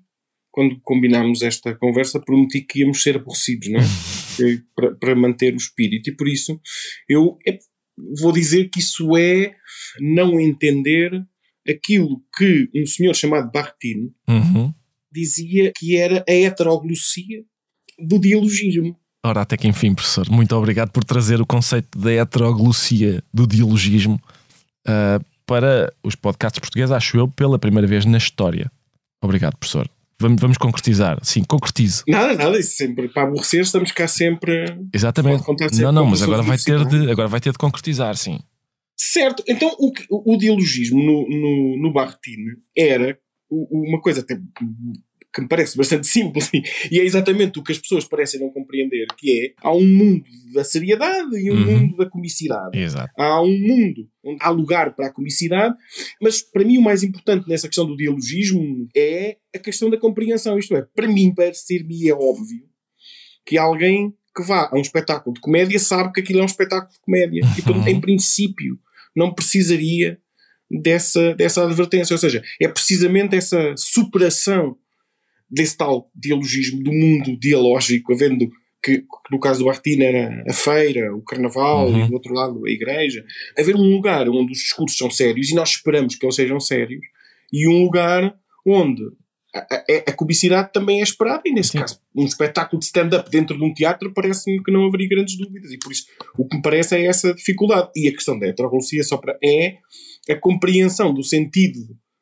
quando 0.52 0.78
combinámos 0.82 1.42
esta 1.42 1.74
conversa, 1.74 2.20
prometi 2.20 2.62
que 2.62 2.82
íamos 2.82 3.02
ser 3.02 3.16
aborrecidos, 3.16 3.70
não 3.70 3.80
é? 3.80 3.84
para, 4.76 4.96
para, 4.96 5.16
manter 5.16 5.54
o 5.54 5.58
espírito. 5.58 6.10
E 6.10 6.16
por 6.16 6.28
isso 6.28 6.60
eu 7.08 7.38
é, 7.48 7.58
vou 8.20 8.34
dizer 8.34 8.70
que 8.70 8.80
isso 8.80 9.16
é 9.16 9.56
não 10.02 10.40
entender 10.40 11.12
aquilo 11.68 12.22
que 12.38 12.70
um 12.76 12.86
senhor 12.86 13.14
chamado 13.14 13.52
Bartine 13.52 14.12
uhum 14.28 14.74
dizia 15.18 15.72
que 15.76 15.98
era 15.98 16.24
a 16.28 16.32
heteroglossia 16.32 17.44
do 18.00 18.20
dialogismo. 18.20 18.96
Ora, 19.26 19.42
até 19.42 19.58
que 19.58 19.68
enfim, 19.68 19.94
professor, 19.94 20.30
muito 20.30 20.56
obrigado 20.56 20.92
por 20.92 21.04
trazer 21.04 21.42
o 21.42 21.46
conceito 21.46 21.98
da 21.98 22.14
heteroglossia 22.14 23.24
do 23.34 23.48
dialogismo 23.48 24.22
uh, 24.88 25.24
para 25.46 25.92
os 26.04 26.16
podcasts 26.16 26.60
portugueses, 26.60 26.92
acho 26.92 27.18
eu, 27.18 27.28
pela 27.28 27.58
primeira 27.58 27.88
vez 27.88 28.06
na 28.06 28.18
história. 28.18 28.72
Obrigado, 29.22 29.58
professor. 29.58 29.90
Vamos, 30.20 30.42
vamos 30.42 30.58
concretizar. 30.58 31.20
Sim, 31.24 31.44
concretize. 31.44 32.04
Nada, 32.08 32.34
nada. 32.36 32.60
Isso 32.60 32.76
sempre 32.76 33.08
para 33.08 33.24
aborrecer, 33.24 33.62
estamos 33.62 33.92
cá 33.92 34.08
sempre. 34.08 34.66
Exatamente. 34.94 35.44
Sempre 35.44 35.82
não, 35.82 35.92
não, 35.92 36.06
mas 36.06 36.22
agora 36.22 36.42
vai, 36.42 36.58
ter 36.58 36.86
de, 36.86 37.12
agora 37.12 37.28
vai 37.28 37.40
ter 37.40 37.52
de 37.52 37.58
concretizar, 37.58 38.16
sim. 38.16 38.40
Certo. 38.98 39.44
Então, 39.48 39.76
o, 39.78 40.34
o 40.34 40.38
dialogismo 40.38 40.98
no, 40.98 41.30
no, 41.30 41.82
no 41.84 41.94
Bartine 41.94 42.56
era 42.76 43.18
uma 43.50 44.02
coisa 44.02 44.22
até 44.22 44.40
que 45.38 45.42
me 45.44 45.48
parece 45.48 45.78
bastante 45.78 46.08
simples 46.08 46.50
e 46.92 47.00
é 47.00 47.04
exatamente 47.04 47.60
o 47.60 47.64
que 47.64 47.72
as 47.72 47.78
pessoas 47.78 48.06
parecem 48.06 48.40
não 48.40 48.50
compreender, 48.50 49.06
que 49.16 49.46
é 49.46 49.54
há 49.62 49.72
um 49.72 49.86
mundo 49.86 50.26
da 50.54 50.64
seriedade 50.64 51.38
e 51.38 51.52
um 51.52 51.56
uhum. 51.56 51.80
mundo 51.80 51.98
da 51.98 52.10
comicidade. 52.10 52.78
Exato. 52.78 53.12
Há 53.16 53.42
um 53.42 53.58
mundo 53.60 54.10
onde 54.26 54.38
há 54.42 54.50
lugar 54.50 54.96
para 54.96 55.08
a 55.08 55.14
comicidade, 55.14 55.76
mas 56.20 56.42
para 56.42 56.66
mim 56.66 56.80
o 56.80 56.82
mais 56.82 57.04
importante 57.04 57.48
nessa 57.48 57.68
questão 57.68 57.86
do 57.86 57.96
dialogismo 57.96 58.88
é 58.96 59.38
a 59.56 59.60
questão 59.60 59.90
da 59.90 59.98
compreensão. 59.98 60.58
Isto 60.58 60.76
é, 60.76 60.82
para 60.96 61.08
mim, 61.08 61.34
parecer-me 61.34 62.10
é 62.10 62.14
óbvio 62.14 62.64
que 63.46 63.58
alguém 63.58 64.14
que 64.36 64.44
vá 64.44 64.70
a 64.72 64.76
um 64.76 64.82
espetáculo 64.82 65.36
de 65.36 65.42
comédia 65.42 65.80
sabe 65.80 66.12
que 66.12 66.20
aquilo 66.20 66.40
é 66.40 66.44
um 66.44 66.48
espetáculo 66.48 66.92
de 66.92 67.00
comédia. 67.00 67.44
Uhum. 67.44 67.54
E, 67.58 67.62
portanto, 67.62 67.88
em 67.88 68.02
princípio, 68.02 68.80
não 69.16 69.34
precisaria 69.34 70.20
dessa, 70.70 71.36
dessa 71.36 71.64
advertência. 71.64 72.14
Ou 72.14 72.18
seja, 72.18 72.44
é 72.60 72.68
precisamente 72.68 73.36
essa 73.36 73.76
superação 73.78 74.76
desse 75.50 75.78
tal 75.78 76.10
dialogismo 76.16 76.84
do 76.84 76.92
mundo 76.92 77.38
dialógico, 77.38 78.14
havendo 78.14 78.50
que, 78.84 79.00
que 79.00 79.06
no 79.32 79.40
caso 79.40 79.60
do 79.60 79.66
Bartina 79.66 80.06
era 80.06 80.44
a 80.48 80.54
feira, 80.54 81.16
o 81.16 81.22
carnaval 81.22 81.90
uhum. 81.90 82.06
e 82.06 82.08
do 82.08 82.14
outro 82.14 82.34
lado 82.34 82.66
a 82.66 82.70
igreja, 82.70 83.26
haver 83.58 83.76
um 83.76 83.90
lugar 83.90 84.30
onde 84.30 84.52
os 84.52 84.60
discursos 84.60 84.98
são 84.98 85.10
sérios 85.10 85.50
e 85.50 85.56
nós 85.56 85.70
esperamos 85.70 86.16
que 86.16 86.26
eles 86.26 86.36
sejam 86.36 86.60
sérios 86.60 87.02
e 87.52 87.68
um 87.68 87.84
lugar 87.84 88.36
onde 88.66 89.04
a, 89.56 89.60
a, 89.60 89.84
a 90.08 90.14
comicidade 90.14 90.72
também 90.72 91.00
é 91.00 91.04
esperada 91.04 91.44
e 91.46 91.52
nesse 91.52 91.72
Sim. 91.72 91.80
caso 91.80 92.00
um 92.16 92.26
espetáculo 92.26 92.80
de 92.80 92.86
stand-up 92.86 93.30
dentro 93.30 93.58
de 93.58 93.64
um 93.64 93.74
teatro 93.74 94.14
parece-me 94.14 94.62
que 94.62 94.72
não 94.72 94.86
haveria 94.86 95.08
grandes 95.08 95.38
dúvidas 95.38 95.72
e 95.72 95.78
por 95.80 95.92
isso 95.92 96.06
o 96.38 96.48
que 96.48 96.58
me 96.58 96.62
parece 96.62 96.96
é 96.96 97.06
essa 97.06 97.34
dificuldade 97.34 97.90
e 97.96 98.08
a 98.08 98.12
questão 98.12 98.38
da 98.38 98.48
heteroglossia 98.48 99.04
só 99.04 99.18
para 99.18 99.38
é 99.44 99.78
a 100.30 100.36
compreensão 100.36 101.14
do 101.14 101.24
sentido 101.24 101.80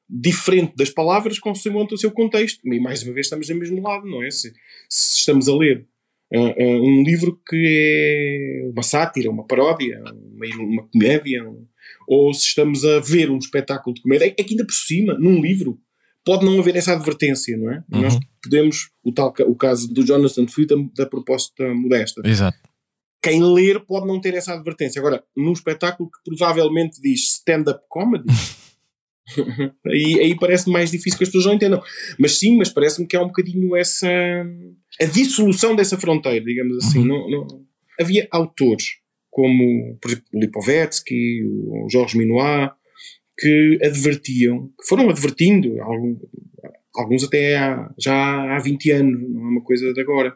diferente 0.10 0.74
das 0.76 0.90
palavras 0.90 1.40
consoante 1.40 1.94
o 1.94 1.98
seu 1.98 2.12
contexto. 2.12 2.62
E 2.66 2.80
mais 2.80 3.04
uma 3.04 3.14
vez 3.14 3.26
estamos 3.26 3.48
do 3.48 3.56
mesmo 3.56 3.82
lado, 3.82 4.06
não 4.06 4.24
é? 4.24 4.30
Se, 4.30 4.54
se 4.90 5.20
estamos 5.20 5.48
a 5.50 5.56
ler 5.56 5.88
uh, 6.34 6.40
uh, 6.40 6.84
um 6.84 7.04
livro 7.04 7.40
que 7.48 8.64
é 8.64 8.70
uma 8.72 8.84
sátira, 8.84 9.30
uma 9.30 9.46
paródia, 9.46 10.02
uma, 10.02 10.64
uma 10.64 10.88
comédia, 10.88 11.48
um, 11.48 11.66
ou 12.08 12.34
se 12.34 12.46
estamos 12.46 12.86
a 12.86 13.00
ver 13.00 13.30
um 13.30 13.38
espetáculo 13.38 13.96
de 13.96 14.02
comédia, 14.02 14.26
é 14.26 14.44
que 14.44 14.54
ainda 14.54 14.66
por 14.66 14.74
cima, 14.74 15.16
num 15.16 15.42
livro, 15.42 15.80
pode 16.24 16.46
não 16.46 16.60
haver 16.60 16.76
essa 16.76 16.94
advertência, 16.94 17.56
não 17.58 17.72
é? 17.72 17.84
Uhum. 17.92 18.02
Nós 18.02 18.20
podemos, 18.42 18.90
o, 19.04 19.12
tal, 19.12 19.34
o 19.48 19.56
caso 19.56 19.92
do 19.92 20.06
Jonathan 20.06 20.48
Swift 20.48 20.74
da 20.96 21.06
proposta 21.06 21.74
modesta. 21.74 22.22
Exato. 22.26 22.58
Quem 23.22 23.44
ler 23.44 23.80
pode 23.80 24.08
não 24.08 24.22
ter 24.22 24.36
essa 24.36 24.54
advertência. 24.54 25.00
Agora, 25.00 25.24
num 25.36 25.54
espetáculo 25.54 26.10
que 26.12 26.20
provavelmente 26.24 27.02
diz 27.02 27.34
stand-up 27.34 27.84
comedy, 27.88 28.26
aí, 29.88 30.20
aí 30.20 30.40
parece 30.40 30.70
mais 30.70 30.92
difícil 30.92 31.18
que 31.18 31.24
as 31.24 31.30
pessoas 31.30 31.46
não 31.46 31.54
entendam. 31.54 31.82
Mas 32.20 32.38
sim, 32.38 32.58
mas 32.58 32.70
parece-me 32.70 33.08
que 33.08 33.16
há 33.16 33.22
um 33.22 33.28
bocadinho 33.28 33.76
essa. 33.76 34.08
a 35.02 35.06
dissolução 35.06 35.76
dessa 35.76 35.98
fronteira, 35.98 36.44
digamos 36.44 36.78
assim. 36.78 37.00
Uhum. 37.00 37.06
Não, 37.08 37.30
não, 37.30 37.66
havia 38.00 38.28
autores 38.32 38.98
como, 39.36 39.98
por 40.02 40.12
exemplo, 40.12 40.28
o 40.34 40.40
Lipovetsky, 40.40 41.44
o 41.44 41.88
Jorge 41.92 42.18
Minois, 42.18 42.70
que 43.38 43.78
advertiam, 43.84 44.70
que 44.80 44.88
foram 44.88 45.10
advertindo, 45.10 45.76
alguns 46.96 47.26
até 47.26 47.58
há, 47.58 47.94
já 48.00 48.56
há 48.56 48.60
20 48.60 48.92
anos, 48.92 49.30
não 49.30 49.42
é 49.42 49.50
uma 49.50 49.62
coisa 49.62 49.94
de 49.94 50.00
agora, 50.00 50.34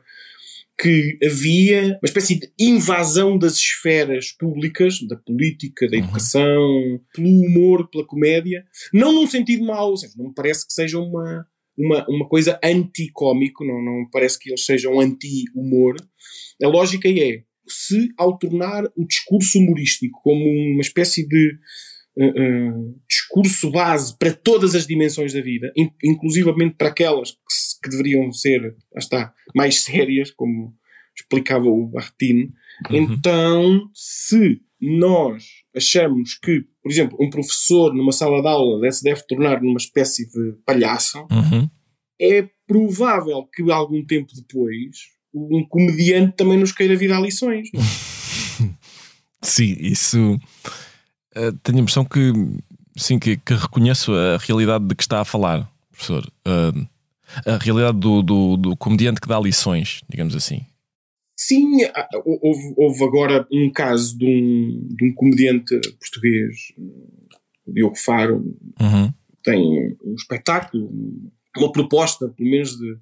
que 0.79 1.17
havia 1.21 1.99
uma 2.01 2.05
espécie 2.05 2.39
de 2.39 2.49
invasão 2.57 3.37
das 3.37 3.57
esferas 3.57 4.31
públicas, 4.31 4.99
da 5.07 5.17
política, 5.17 5.89
da 5.89 5.97
uhum. 5.97 6.03
educação, 6.03 7.01
pelo 7.13 7.27
humor, 7.27 7.89
pela 7.89 8.07
comédia, 8.07 8.63
não 8.93 9.11
num 9.11 9.27
sentido 9.27 9.65
mau, 9.65 9.97
seja, 9.97 10.13
não 10.17 10.29
me 10.29 10.33
parece 10.33 10.65
que 10.65 10.71
seja 10.71 10.97
uma, 10.97 11.45
uma, 11.77 12.05
uma 12.07 12.27
coisa 12.29 12.57
anti-cómico, 12.63 13.65
não, 13.65 13.83
não 13.83 13.99
me 14.01 14.09
parece 14.09 14.39
que 14.39 14.49
eles 14.49 14.63
sejam 14.63 15.01
anti-humor. 15.01 15.97
A 16.63 16.67
lógica 16.67 17.09
é, 17.09 17.43
se 17.67 18.09
ao 18.17 18.37
tornar 18.37 18.85
o 18.95 19.05
discurso 19.05 19.59
humorístico 19.59 20.21
como 20.23 20.45
uma 20.45 20.81
espécie 20.81 21.27
de 21.27 21.57
uh, 22.17 22.25
uh, 22.25 23.01
discurso 23.07 23.69
base 23.69 24.17
para 24.17 24.33
todas 24.33 24.75
as 24.75 24.87
dimensões 24.87 25.33
da 25.33 25.41
vida, 25.41 25.71
in, 25.75 25.89
inclusivamente 26.03 26.75
para 26.77 26.87
aquelas 26.87 27.31
que 27.31 27.53
que 27.81 27.89
deveriam 27.89 28.31
ser, 28.31 28.75
está, 28.95 29.33
mais 29.55 29.81
sérias, 29.81 30.31
como 30.31 30.73
explicava 31.15 31.65
o 31.67 31.87
Bartine. 31.87 32.53
Uhum. 32.89 32.95
Então, 32.97 33.89
se 33.93 34.61
nós 34.81 35.43
achamos 35.75 36.35
que, 36.35 36.65
por 36.81 36.91
exemplo, 36.91 37.17
um 37.19 37.29
professor 37.29 37.93
numa 37.93 38.11
sala 38.11 38.41
de 38.41 38.47
aula 38.47 38.91
se 38.91 39.03
deve 39.03 39.21
tornar 39.27 39.61
numa 39.61 39.77
espécie 39.77 40.29
de 40.29 40.53
palhaço, 40.65 41.19
uhum. 41.31 41.69
é 42.19 42.47
provável 42.65 43.43
que 43.53 43.69
algum 43.71 44.05
tempo 44.05 44.31
depois 44.35 44.97
um 45.33 45.63
comediante 45.67 46.35
também 46.37 46.57
nos 46.57 46.71
queira 46.71 46.95
vir 46.95 47.09
dar 47.09 47.21
lições. 47.21 47.69
Sim, 49.41 49.77
isso 49.79 50.35
uh, 51.35 51.51
tenho 51.63 51.77
a 51.77 51.81
impressão 51.81 52.03
que 52.03 52.33
sim, 52.97 53.17
que, 53.17 53.37
que, 53.37 53.53
reconheço 53.53 54.13
a 54.13 54.37
realidade 54.37 54.85
de 54.85 54.95
que 54.95 55.03
está 55.03 55.21
a 55.21 55.25
falar, 55.25 55.69
professor. 55.91 56.29
Uh, 56.45 56.85
a 57.45 57.57
realidade 57.57 57.97
do, 57.97 58.21
do, 58.21 58.57
do 58.57 58.77
comediante 58.77 59.21
que 59.21 59.27
dá 59.27 59.39
lições, 59.39 60.01
digamos 60.09 60.35
assim. 60.35 60.65
Sim, 61.35 61.77
houve, 62.25 62.73
houve, 62.75 63.03
agora 63.05 63.47
um 63.49 63.71
caso 63.71 64.17
de 64.17 64.25
um, 64.25 64.87
de 64.89 65.05
um 65.05 65.13
comediante 65.13 65.79
português, 65.97 66.73
Diogo 67.65 67.95
Faro, 67.95 68.43
uhum. 68.79 69.13
tem 69.41 69.97
um 70.03 70.15
espetáculo, 70.15 70.91
uma 71.55 71.71
proposta, 71.71 72.27
pelo 72.27 72.49
menos, 72.49 72.77
de, 72.77 72.97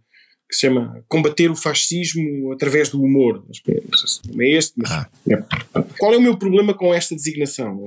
que 0.48 0.56
se 0.56 0.62
chama 0.62 1.04
Combater 1.08 1.50
o 1.50 1.56
Fascismo 1.56 2.52
através 2.52 2.90
do 2.90 3.02
humor. 3.02 3.44
Não 3.46 3.54
sei 3.54 4.08
se 4.08 4.42
é 4.42 4.50
este, 4.58 4.74
mas. 4.78 4.92
Ah. 4.92 5.10
É. 5.30 5.82
Qual 5.98 6.14
é 6.14 6.18
o 6.18 6.22
meu 6.22 6.38
problema 6.38 6.74
com 6.74 6.94
esta 6.94 7.16
designação? 7.16 7.80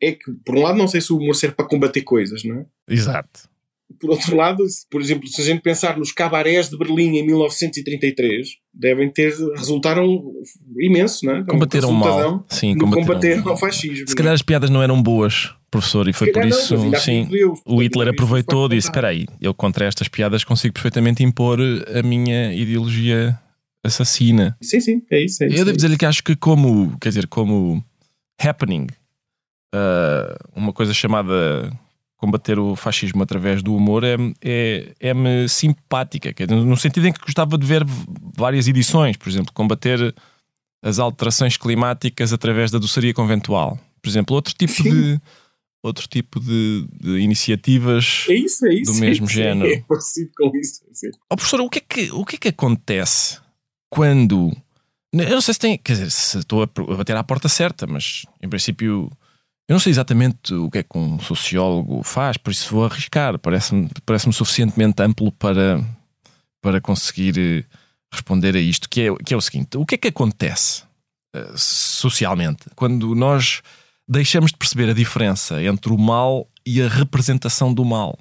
É 0.00 0.12
que, 0.12 0.32
por 0.44 0.56
um 0.56 0.62
lado, 0.62 0.78
não 0.78 0.88
sei 0.88 1.00
se 1.00 1.12
o 1.12 1.18
humor 1.18 1.34
serve 1.34 1.54
para 1.54 1.68
combater 1.68 2.02
coisas, 2.02 2.42
não 2.42 2.60
é? 2.60 2.66
Exato. 2.88 3.48
Por 4.00 4.10
outro 4.10 4.36
lado, 4.36 4.64
por 4.90 5.00
exemplo, 5.00 5.28
se 5.28 5.40
a 5.40 5.44
gente 5.44 5.60
pensar 5.62 5.96
nos 5.96 6.12
cabarés 6.12 6.68
de 6.68 6.76
Berlim 6.76 7.16
em 7.16 7.26
1933, 7.26 8.48
devem 8.72 9.10
ter 9.10 9.32
resultaram 9.56 10.32
imenso, 10.78 11.24
não 11.24 11.36
é? 11.36 11.44
Combateram 11.44 11.92
mal. 11.92 12.44
Sim, 12.48 12.76
combateram, 12.76 13.06
combateram 13.06 13.48
ao 13.48 13.56
fascismo. 13.56 14.08
Se 14.08 14.14
calhar 14.14 14.34
as 14.34 14.42
piadas 14.42 14.70
não 14.70 14.82
eram 14.82 15.02
boas, 15.02 15.54
professor, 15.70 16.08
e 16.08 16.12
foi 16.12 16.32
por 16.32 16.44
isso, 16.44 16.76
não, 16.76 16.98
sim, 16.98 17.26
Deus, 17.30 17.60
o 17.64 17.82
Hitler 17.82 18.08
aproveitou 18.08 18.66
e 18.66 18.76
disse, 18.76 18.88
espera 18.88 19.08
aí, 19.08 19.26
eu 19.40 19.54
contra 19.54 19.86
estas 19.86 20.08
piadas 20.08 20.44
consigo 20.44 20.74
perfeitamente 20.74 21.22
impor 21.22 21.58
a 21.94 22.02
minha 22.02 22.52
ideologia 22.54 23.38
assassina. 23.84 24.56
Sim, 24.62 24.80
sim, 24.80 25.02
é 25.10 25.24
isso. 25.24 25.44
É 25.44 25.46
isso 25.46 25.56
eu 25.56 25.64
devo 25.64 25.70
é 25.70 25.76
dizer-lhe 25.76 25.98
que 25.98 26.06
acho 26.06 26.22
que 26.22 26.34
como, 26.34 26.96
quer 26.98 27.10
dizer, 27.10 27.26
como 27.26 27.84
happening, 28.40 28.86
uh, 29.74 30.34
uma 30.56 30.72
coisa 30.72 30.94
chamada 30.94 31.70
combater 32.24 32.58
o 32.58 32.74
fascismo 32.74 33.22
através 33.22 33.62
do 33.62 33.76
humor 33.76 34.02
é, 34.02 34.16
é, 34.42 34.94
é-me 34.98 35.46
simpática, 35.46 36.32
quer 36.32 36.46
dizer, 36.46 36.64
no 36.64 36.76
sentido 36.76 37.06
em 37.06 37.12
que 37.12 37.20
gostava 37.20 37.58
de 37.58 37.66
ver 37.66 37.84
várias 38.34 38.66
edições, 38.66 39.16
por 39.18 39.28
exemplo, 39.28 39.52
combater 39.52 40.14
as 40.82 40.98
alterações 40.98 41.58
climáticas 41.58 42.32
através 42.32 42.70
da 42.70 42.78
doçaria 42.78 43.12
conventual. 43.12 43.78
Por 44.00 44.08
exemplo, 44.08 44.34
outro 44.34 44.54
tipo 44.54 44.72
Sim. 44.72 44.90
de 44.90 45.20
outro 45.82 46.08
tipo 46.08 46.40
de, 46.40 46.86
de 46.98 47.18
iniciativas 47.18 48.24
É 48.30 48.34
isso, 48.34 48.64
é 48.66 48.74
isso. 48.74 48.92
do 48.92 48.98
mesmo 48.98 49.26
é 49.26 49.28
isso, 49.28 49.34
género. 49.34 49.70
É 49.70 49.84
parecido 49.86 50.30
com 50.34 50.56
isso. 50.56 50.82
Sim. 50.92 51.10
Ó 51.30 51.36
professor, 51.36 51.60
o 51.60 51.68
que, 51.68 51.78
é 51.78 51.82
que, 51.86 52.10
o 52.12 52.24
que 52.24 52.36
é 52.36 52.38
que 52.38 52.48
acontece 52.48 53.38
quando. 53.90 54.50
Eu 55.12 55.30
não 55.30 55.42
sei 55.42 55.54
se 55.54 55.60
tem. 55.60 55.76
Quer 55.76 55.92
dizer, 55.92 56.10
se 56.10 56.38
estou 56.38 56.62
a 56.62 56.96
bater 56.96 57.16
à 57.16 57.22
porta 57.22 57.50
certa, 57.50 57.86
mas 57.86 58.24
em 58.42 58.48
princípio. 58.48 59.10
Eu 59.66 59.74
não 59.74 59.80
sei 59.80 59.90
exatamente 59.90 60.52
o 60.52 60.70
que 60.70 60.78
é 60.78 60.82
que 60.82 60.98
um 60.98 61.18
sociólogo 61.18 62.02
faz, 62.02 62.36
por 62.36 62.50
isso 62.50 62.74
vou 62.74 62.84
arriscar. 62.84 63.38
Parece-me 63.38 63.88
parece 64.04 64.30
suficientemente 64.30 65.02
amplo 65.02 65.32
para, 65.32 65.82
para 66.60 66.80
conseguir 66.82 67.38
eh, 67.38 67.64
responder 68.12 68.54
a 68.56 68.60
isto, 68.60 68.88
que 68.88 69.08
é, 69.08 69.14
que 69.24 69.32
é 69.32 69.36
o 69.36 69.40
seguinte: 69.40 69.78
o 69.78 69.86
que 69.86 69.94
é 69.94 69.98
que 69.98 70.08
acontece 70.08 70.82
eh, 71.34 71.52
socialmente 71.56 72.66
quando 72.74 73.14
nós 73.14 73.62
deixamos 74.06 74.50
de 74.50 74.58
perceber 74.58 74.90
a 74.90 74.94
diferença 74.94 75.62
entre 75.62 75.90
o 75.90 75.98
mal 75.98 76.46
e 76.66 76.82
a 76.82 76.88
representação 76.88 77.72
do 77.72 77.86
mal? 77.86 78.18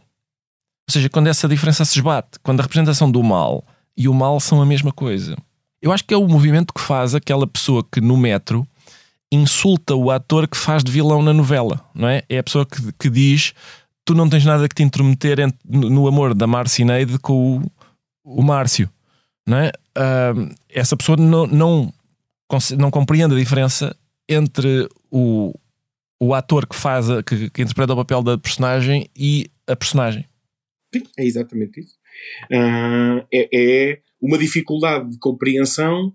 Ou 0.87 0.93
seja, 0.93 1.09
quando 1.09 1.27
essa 1.27 1.47
diferença 1.47 1.83
se 1.83 1.97
esbate, 1.97 2.39
quando 2.41 2.61
a 2.61 2.63
representação 2.63 3.11
do 3.11 3.21
mal 3.21 3.65
e 3.97 4.07
o 4.07 4.13
mal 4.13 4.39
são 4.39 4.61
a 4.61 4.65
mesma 4.65 4.93
coisa. 4.93 5.35
Eu 5.81 5.91
acho 5.91 6.05
que 6.05 6.13
é 6.13 6.17
o 6.17 6.27
movimento 6.27 6.73
que 6.73 6.79
faz 6.79 7.13
aquela 7.13 7.45
pessoa 7.45 7.85
que 7.89 7.99
no 7.99 8.15
metro 8.15 8.65
insulta 9.35 9.95
o 9.95 10.11
ator 10.11 10.47
que 10.47 10.57
faz 10.57 10.83
de 10.83 10.91
vilão 10.91 11.21
na 11.21 11.33
novela, 11.33 11.83
não 11.93 12.07
é? 12.07 12.23
É 12.29 12.37
a 12.39 12.43
pessoa 12.43 12.65
que, 12.65 12.91
que 12.93 13.09
diz: 13.09 13.53
Tu 14.05 14.13
não 14.13 14.29
tens 14.29 14.45
nada 14.45 14.67
que 14.67 14.75
te 14.75 14.83
intrometer 14.83 15.37
no, 15.65 16.07
amor 16.07 16.33
da 16.33 16.45
Marcineide 16.47 17.17
com 17.19 17.57
o, 18.23 18.39
o 18.39 18.41
Márcio, 18.43 18.89
não 19.47 19.57
é? 19.57 19.71
Ah, 19.95 20.33
essa 20.69 20.97
pessoa 20.97 21.17
não, 21.17 21.47
não, 21.47 21.93
não 22.77 22.91
compreende 22.91 23.33
a 23.35 23.37
diferença 23.37 23.95
entre 24.27 24.87
o, 25.11 25.53
o 26.21 26.33
ator 26.33 26.65
que 26.67 26.75
faz, 26.75 27.09
a- 27.09 27.21
que, 27.23 27.49
que 27.49 27.61
interpreta 27.61 27.93
o 27.93 27.97
papel 27.97 28.21
da 28.23 28.37
personagem 28.37 29.09
e 29.15 29.49
a 29.67 29.75
personagem. 29.75 30.25
Sim, 30.93 31.03
é 31.17 31.25
exatamente 31.25 31.79
isso. 31.79 31.95
Ah, 32.51 33.25
é, 33.33 33.49
é 33.91 33.99
uma 34.21 34.37
dificuldade 34.37 35.09
de 35.11 35.17
compreensão 35.17 36.13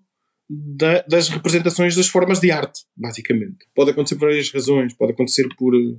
da- 0.48 1.02
das 1.02 1.28
representações 1.28 1.94
das 1.96 2.08
formas 2.08 2.40
de 2.40 2.50
arte, 2.50 2.80
basicamente. 2.96 3.66
Pode 3.74 3.90
acontecer 3.90 4.16
por 4.16 4.28
várias 4.28 4.50
razões. 4.50 4.94
Pode 4.94 5.12
acontecer 5.12 5.46
por. 5.56 5.74
eh, 5.74 5.96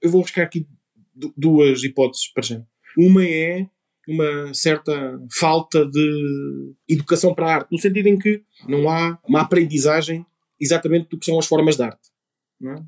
Eu 0.00 0.10
vou 0.10 0.22
buscar 0.22 0.42
aqui 0.44 0.66
du- 1.14 1.34
duas 1.36 1.82
hipóteses 1.82 2.32
para 2.32 2.44
já. 2.44 2.62
Uma 2.96 3.24
é 3.24 3.66
uma 4.06 4.54
certa 4.54 5.20
falta 5.38 5.84
de 5.84 6.72
educação 6.88 7.34
para 7.34 7.46
a 7.46 7.54
arte, 7.56 7.68
no 7.72 7.78
sentido 7.78 8.06
em 8.06 8.16
que 8.18 8.42
não 8.68 8.88
há 8.88 9.18
uma 9.28 9.40
aprendizagem 9.42 10.24
exatamente 10.60 11.08
do 11.10 11.18
que 11.18 11.26
são 11.26 11.38
as 11.38 11.46
formas 11.46 11.76
de 11.76 11.82
arte. 11.82 12.08
não 12.60 12.72
é? 12.72 12.82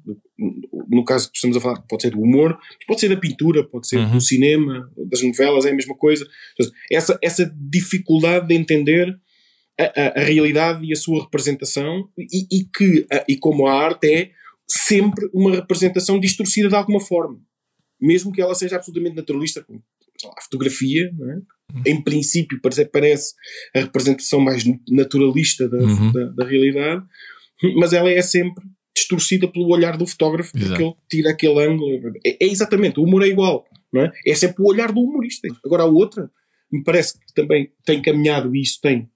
No- 0.89 1.05
caso 1.05 1.31
que 1.31 1.37
estamos 1.37 1.57
a 1.57 1.61
falar, 1.61 1.81
pode 1.83 2.03
ser 2.03 2.11
do 2.11 2.21
humor, 2.21 2.59
pode 2.89 3.01
ser 3.01 3.09
da 3.09 3.17
pintura, 3.17 3.63
pode 3.65 3.87
ser 3.87 3.99
Uhum. 3.99 4.13
do 4.15 4.21
cinema, 4.21 4.91
das 5.09 5.23
novelas, 5.23 5.65
é 5.65 5.71
a 5.71 5.75
mesma 5.75 5.97
coisa. 5.97 6.27
Essa, 6.91 7.17
essa 7.23 7.47
dificuldade 7.57 8.49
de 8.49 8.55
entender 8.55 9.17
a, 9.87 10.21
a- 10.21 10.25
realidade 10.25 10.85
e 10.85 10.93
a 10.93 10.97
sua 10.97 11.23
representação, 11.23 12.09
e, 12.19 12.47
e 12.61 12.65
que, 12.65 13.07
a- 13.13 13.25
e 13.29 13.37
como 13.37 13.67
a 13.67 13.73
arte 13.73 14.07
é 14.13 14.31
sempre 14.69 15.29
uma 15.35 15.55
representação 15.55 16.19
distorcida 16.21 16.69
de 16.69 16.75
alguma 16.75 17.01
forma, 17.01 17.41
mesmo 18.01 18.33
que 18.33 18.41
ela 18.41 18.55
seja 18.55 18.77
absolutamente 18.77 19.17
naturalista, 19.17 19.63
como 19.65 19.83
lá, 20.25 20.33
a 20.39 20.43
fotografia, 20.43 21.11
é? 21.85 21.91
em 21.91 22.03
princípio 22.03 22.61
parece, 22.61 22.85
parece 22.87 23.35
a 23.75 23.81
representação 23.81 24.41
mais 24.41 24.65
naturalista 24.89 25.69
da, 25.69 25.79
Uhum. 25.79 26.13
da, 26.13 26.25
da 26.31 26.45
realidade, 26.45 27.05
mas 27.77 27.93
ela 27.93 28.11
é 28.11 28.23
sempre 28.23 28.65
distorcida 28.97 29.47
pelo 29.49 29.69
olhar 29.69 29.97
do 29.97 30.07
fotógrafo, 30.07 30.51
Exato. 30.57 30.71
porque 30.71 30.83
ele 30.85 30.95
tira 31.09 31.31
aquele 31.31 31.65
ângulo. 31.65 32.13
É, 32.27 32.45
é 32.45 32.49
exatamente, 32.49 32.99
o 33.01 33.05
humor 33.05 33.23
é 33.23 33.29
igual, 33.29 33.65
não 33.93 34.03
é? 34.03 34.13
É 34.27 34.35
sempre 34.35 34.63
o 34.63 34.67
olhar 34.67 34.93
do 34.93 35.01
humorista. 35.01 35.49
Agora 35.65 35.85
a 35.85 35.87
outra, 35.87 36.31
me 36.73 36.83
parece 36.85 37.15
que 37.15 37.33
também 37.35 37.71
tem 37.85 38.01
caminhado 38.03 38.55
e 38.55 38.61
isso 38.63 38.79
tem 38.81 39.09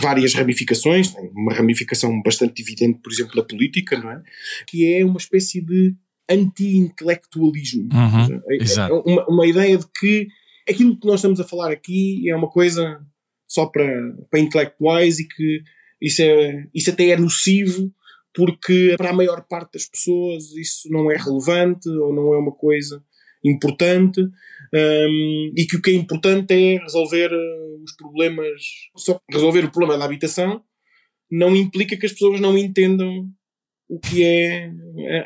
várias 0.00 0.34
ramificações, 0.34 1.10
tem 1.12 1.30
uma 1.34 1.54
ramificação 1.54 2.20
bastante 2.22 2.60
evidente, 2.62 2.98
por 3.02 3.12
exemplo, 3.12 3.32
na 3.36 3.42
política, 3.42 3.98
não 3.98 4.10
é? 4.10 4.22
Que 4.66 4.94
é 4.94 5.04
uma 5.04 5.18
espécie 5.18 5.60
de 5.60 5.94
anti-intelectualismo. 6.28 7.88
Uhum, 7.92 8.40
é- 8.50 8.56
é 8.88 8.92
uma, 8.92 9.26
uma 9.28 9.46
ideia 9.46 9.78
de 9.78 9.86
que 9.98 10.26
aquilo 10.68 10.98
que 10.98 11.06
nós 11.06 11.16
estamos 11.16 11.40
a 11.40 11.44
falar 11.44 11.70
aqui 11.70 12.28
é 12.28 12.34
uma 12.34 12.48
coisa 12.48 13.00
só 13.48 13.66
para, 13.66 13.86
para 14.30 14.40
intelectuais 14.40 15.18
e 15.20 15.28
que 15.28 15.62
isso, 16.00 16.22
é, 16.22 16.66
isso 16.74 16.90
até 16.90 17.08
é 17.10 17.16
nocivo 17.16 17.92
porque 18.34 18.94
para 18.98 19.10
a 19.10 19.14
maior 19.14 19.46
parte 19.48 19.74
das 19.74 19.86
pessoas 19.86 20.50
isso 20.56 20.90
não 20.90 21.10
é 21.10 21.16
relevante 21.16 21.88
ou 21.88 22.12
não 22.14 22.34
é 22.34 22.38
uma 22.38 22.52
coisa 22.52 23.02
importante 23.44 24.20
hum, 24.20 25.52
e 25.56 25.64
que 25.66 25.76
o 25.76 25.82
que 25.82 25.90
é 25.90 25.94
importante 25.94 26.52
é 26.52 26.78
resolver 26.78 27.30
eh, 27.32 27.76
os 27.84 27.92
problemas 27.96 28.60
só 28.96 29.20
resolver 29.30 29.64
o 29.64 29.70
problema 29.70 29.98
da 29.98 30.04
habitação 30.04 30.62
não 31.30 31.54
implica 31.56 31.96
que 31.96 32.06
as 32.06 32.12
pessoas 32.12 32.40
não 32.40 32.56
entendam 32.56 33.28
o 33.88 33.98
que 34.00 34.24
é 34.24 34.70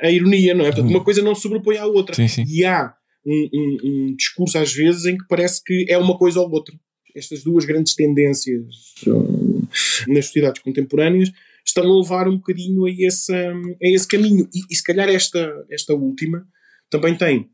a, 0.02 0.06
a 0.06 0.10
ironia, 0.10 0.54
não 0.54 0.64
é? 0.64 0.68
Portanto, 0.72 0.90
uma 0.90 1.02
coisa 1.04 1.22
não 1.22 1.34
se 1.34 1.42
sobrepõe 1.42 1.76
à 1.78 1.86
outra. 1.86 2.14
Sim, 2.14 2.28
sim. 2.28 2.44
E 2.46 2.64
há 2.64 2.92
um, 3.24 3.48
um- 3.54 3.78
um 4.10 4.16
discurso 4.16 4.58
às 4.58 4.72
vezes 4.72 5.04
em 5.06 5.16
que 5.16 5.24
parece 5.28 5.62
que 5.64 5.86
é 5.88 5.96
uma 5.98 6.16
coisa 6.16 6.40
ou 6.40 6.50
outra. 6.50 6.74
Estas 7.14 7.42
duas 7.42 7.64
grandes 7.64 7.94
tendências 7.94 8.64
hum, 9.06 9.62
nas 10.08 10.26
sociedades 10.26 10.62
contemporâneas 10.62 11.30
estão 11.66 11.84
a 11.84 12.00
levar 12.00 12.28
um 12.28 12.36
bocadinho 12.36 12.84
a 12.86 12.90
esse, 12.90 13.32
hum, 13.32 13.74
a 13.82 13.88
esse 13.88 14.06
caminho. 14.08 14.48
E, 14.54 14.60
e 14.70 14.74
se 14.76 14.82
calhar 14.82 15.08
esta, 15.08 15.52
esta 15.70 15.94
última 15.94 16.46
também 16.90 17.14
tem 17.16 17.48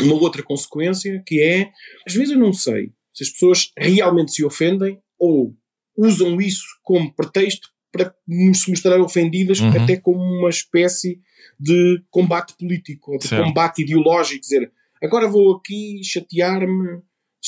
uma 0.00 0.14
outra 0.14 0.42
consequência 0.42 1.22
que 1.26 1.40
é, 1.40 1.70
às 2.06 2.14
vezes 2.14 2.32
eu 2.32 2.38
não 2.38 2.52
sei 2.52 2.92
se 3.12 3.22
as 3.24 3.30
pessoas 3.30 3.70
realmente 3.78 4.32
se 4.32 4.44
ofendem 4.44 4.98
ou 5.18 5.54
usam 5.96 6.40
isso 6.40 6.64
como 6.82 7.12
pretexto 7.14 7.68
para 7.92 8.12
se 8.54 8.70
mostrar 8.70 9.00
ofendidas 9.00 9.60
Uhum. 9.60 9.68
até 9.82 9.96
como 9.96 10.18
uma 10.20 10.50
espécie 10.50 11.20
de 11.60 12.02
combate 12.10 12.54
político 12.58 13.12
ou 13.12 13.18
de 13.18 13.28
Certo. 13.28 13.44
combate 13.44 13.82
ideológico, 13.82 14.40
dizer 14.40 14.72
agora 15.02 15.28
vou 15.28 15.54
aqui 15.56 16.00
chatear-me 16.02 17.00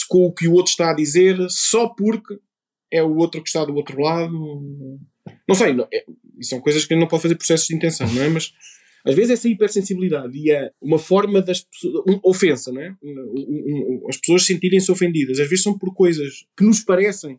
com 0.09 0.27
o 0.27 0.33
que 0.33 0.47
o 0.47 0.53
outro 0.53 0.71
está 0.71 0.91
a 0.91 0.95
dizer 0.95 1.37
só 1.49 1.89
porque 1.89 2.39
é 2.93 3.03
o 3.03 3.17
outro 3.17 3.43
que 3.43 3.49
está 3.49 3.65
do 3.65 3.75
outro 3.75 4.01
lado. 4.01 4.31
Não 5.49 5.55
sei, 5.57 5.73
não, 5.73 5.89
é, 5.93 6.05
são 6.43 6.61
coisas 6.61 6.85
que 6.85 6.95
não 6.95 7.09
pode 7.09 7.23
fazer 7.23 7.35
processos 7.35 7.67
de 7.67 7.75
intenção, 7.75 8.07
não 8.13 8.23
é? 8.23 8.29
Mas 8.29 8.53
às 9.07 9.15
vezes 9.15 9.31
essa 9.31 9.49
hipersensibilidade 9.49 10.37
e 10.37 10.51
é 10.51 10.71
uma 10.83 10.99
forma 10.99 11.41
das 11.41 11.61
pessoas. 11.63 12.03
um- 12.09 12.21
ofensa, 12.25 12.73
não 12.73 12.81
é? 12.83 12.95
Um- 13.03 14.03
um- 14.05 14.09
as 14.09 14.17
pessoas 14.17 14.45
sentirem-se 14.45 14.91
ofendidas. 14.91 15.39
Às 15.41 15.49
vezes 15.49 15.63
são 15.63 15.79
por 15.79 15.95
coisas 15.95 16.45
que 16.57 16.65
nos 16.65 16.81
parecem 16.81 17.39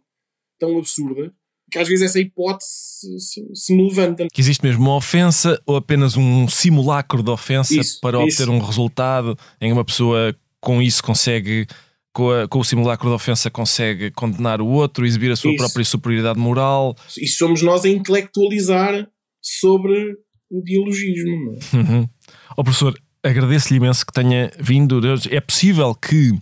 tão 0.59 0.77
absurdas 0.77 1.31
que 1.69 1.77
às 1.77 1.87
vezes 1.87 2.05
essa 2.05 2.19
hipótese 2.19 2.69
se, 2.71 3.19
se- 3.19 3.55
se 3.55 3.75
me 3.75 3.83
levanta. 3.89 4.25
Que 4.33 4.39
existe 4.41 4.63
mesmo 4.63 4.81
uma 4.83 4.95
ofensa 4.95 5.61
ou 5.65 5.75
apenas 5.75 6.15
um 6.15 6.47
simulacro 6.47 7.21
de 7.21 7.29
ofensa 7.29 7.73
Isso, 7.77 7.99
para 7.99 8.17
isso. 8.25 8.41
obter 8.43 8.49
um 8.49 8.59
resultado 8.59 9.37
em 9.59 9.67
que 9.67 9.73
uma 9.73 9.83
pessoa 9.83 10.33
com 10.61 10.81
isso 10.81 11.03
consegue, 11.03 11.67
com, 12.13 12.31
a- 12.31 12.47
com 12.47 12.59
o 12.59 12.63
simulacro 12.63 13.09
de 13.09 13.15
ofensa, 13.15 13.51
consegue 13.51 14.09
condenar 14.11 14.61
o 14.61 14.67
outro, 14.67 15.05
exibir 15.05 15.29
a 15.31 15.35
sua 15.35 15.51
Isso. 15.51 15.57
própria 15.57 15.83
superioridade 15.83 16.39
moral. 16.39 16.95
E 17.19 17.27
somos 17.27 17.61
nós 17.61 17.83
a 17.83 17.89
intelectualizar 17.89 19.07
sobre 19.41 20.15
o 20.49 20.61
dialogismo. 20.63 21.45
Não 21.73 21.79
é? 21.79 21.83
Uhum. 21.83 22.09
Ó 22.55 22.63
professor, 22.63 22.97
agradeço-lhe 23.23 23.77
imenso 23.77 24.05
que 24.05 24.13
tenha 24.13 24.51
vindo. 24.59 25.01
É 25.31 25.39
possível 25.41 25.93
que 25.95 26.33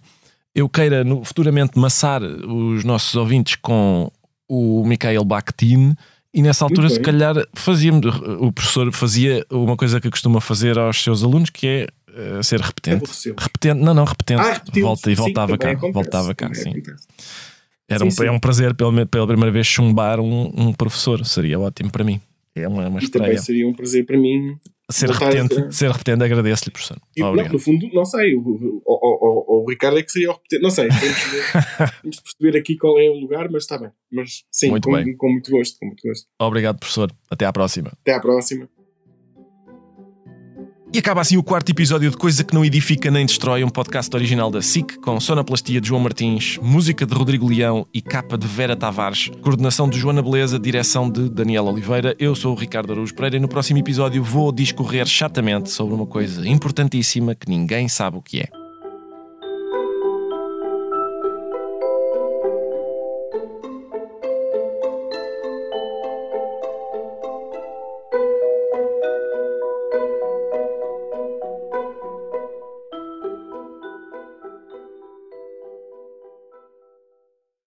eu 0.54 0.70
queira 0.70 1.04
no- 1.04 1.24
futuramente 1.24 1.78
maçar 1.78 2.22
os 2.24 2.84
nossos 2.84 3.16
ouvintes 3.16 3.56
com 3.56 4.12
o 4.48 4.86
Mikhail 4.86 5.24
Bakhtin 5.26 5.96
e 6.34 6.42
nessa 6.42 6.66
altura, 6.66 6.84
Muito 6.88 6.96
se 6.96 7.00
calhar, 7.02 7.36
fazia 7.54 7.92
o 8.40 8.52
professor 8.52 8.92
fazia 8.92 9.46
uma 9.50 9.76
coisa 9.78 10.00
que 10.02 10.10
costuma 10.10 10.40
fazer 10.42 10.78
aos 10.78 11.02
seus 11.02 11.24
alunos, 11.24 11.50
que 11.50 11.66
é 11.66 11.88
eh, 12.14 12.44
ser 12.44 12.60
repetente. 12.60 13.10
Repetente, 13.38 13.80
não, 13.82 13.94
não, 13.94 14.04
repetente. 14.06 14.42
Ah. 14.42 14.62
Volta 14.82 15.10
e 15.12 15.16
Sim, 15.16 15.22
voltava 15.22 15.58
cá. 15.58 15.58
também 15.58 15.76
acontece, 15.78 15.94
Voltava 15.94 16.36
cá, 16.36 16.54
sim. 16.54 16.70
acontece. 16.70 17.08
Era 17.88 18.00
Sim, 18.00 18.06
um, 18.08 18.12
sim. 18.12 18.26
é 18.26 18.32
um 18.32 18.40
prazer 18.40 18.74
pela, 18.74 19.06
pela 19.06 19.28
primeira 19.28 19.52
vez 19.52 19.66
chumbar 19.68 20.20
um, 20.20 20.52
um 20.56 20.74
professor. 20.74 21.26
Seria 21.26 21.60
ótimo 21.60 21.90
para 21.92 22.04
mim. 22.04 22.20
É 22.56 22.68
uma, 22.68 22.88
uma 22.88 23.00
E 23.00 23.08
também 23.10 23.28
estreia. 23.30 23.38
seria 23.40 23.68
um 23.68 23.74
prazer 23.74 24.06
para 24.06 24.18
mim. 24.18 24.58
Ser 24.90 25.08
voltar 25.08 25.26
a 25.26 25.42
repetente, 25.42 25.76
ser- 25.76 25.92
repetente, 25.92 26.24
agradeço-lhe, 26.24 26.72
professor. 26.72 26.98
E, 27.18 27.20
não, 27.20 27.34
no 27.36 27.60
fundo, 27.60 27.90
não 27.92 28.06
sei. 28.06 28.36
O, 28.36 28.40
o, 28.40 28.82
o, 28.86 29.60
o- 29.60 29.64
o 29.64 29.70
Ricardo 29.70 29.98
é 29.98 30.04
que 30.04 30.12
seria 30.12 30.30
o 30.30 30.34
repetente. 30.34 30.62
Não 30.62 30.70
sei. 30.70 30.88
Temos 30.88 31.02
de, 31.02 31.92
temos 32.02 32.16
de 32.18 32.22
perceber 32.24 32.58
aqui 32.58 32.78
qual 32.78 33.00
é 33.00 33.10
o 33.10 33.14
lugar, 33.20 33.50
mas 33.52 33.64
está 33.64 33.78
bem. 33.78 33.90
Mas 34.12 34.44
sim, 34.52 34.70
Muito 34.70 34.88
com, 34.88 34.96
bem. 34.96 35.18
com 35.18 35.30
muito 35.30 35.52
gosto. 35.52 35.78
Com 35.80 35.88
muito 35.88 36.02
gosto. 36.08 36.28
Obrigado, 36.40 36.78
professor. 36.80 37.12
Até 37.30 37.46
à 37.46 37.52
próxima. 37.52 37.92
Até 38.02 38.14
à 38.14 38.20
próxima. 38.22 38.70
E 40.96 41.00
acaba 41.00 41.20
assim 41.20 41.36
o 41.36 41.44
quarto 41.44 41.70
episódio 41.70 42.10
de 42.10 42.16
Coisa 42.16 42.42
que 42.42 42.54
não 42.54 42.64
edifica 42.64 43.12
nem 43.12 43.26
destrói, 43.26 43.66
um 43.66 43.70
podcast 43.70 44.16
original 44.16 44.50
da 44.50 44.62
SIC, 44.62 44.98
com 45.02 45.20
sonoplastia 45.20 45.82
de 45.82 45.90
João 45.90 46.00
Martins, 46.00 46.58
música 46.62 47.06
de 47.06 47.14
Rodrigo 47.14 47.50
Leão 47.50 47.86
e 47.94 48.02
capa 48.02 48.38
de 48.38 48.48
Vera 48.48 48.78
Tavares, 48.78 49.30
coordenação 49.42 49.90
de 49.90 50.00
Joana 50.00 50.22
Beleza, 50.22 50.58
direção 50.58 51.10
de 51.10 51.28
Daniel 51.28 51.66
Oliveira. 51.66 52.16
Eu 52.18 52.34
sou 52.34 52.54
o 52.54 52.58
Ricardo 52.58 52.94
Araújo 52.94 53.14
Pereira 53.14 53.36
e 53.36 53.40
no 53.42 53.50
próximo 53.50 53.78
episódio 53.78 54.24
vou 54.24 54.54
discorrer 54.54 55.06
chatamente 55.06 55.70
sobre 55.70 55.94
uma 55.94 56.06
coisa 56.06 56.48
importantíssima 56.48 57.36
que 57.36 57.50
ninguém 57.50 57.90
sabe 57.90 58.16
o 58.16 58.22
que 58.22 58.40
é. 58.40 58.65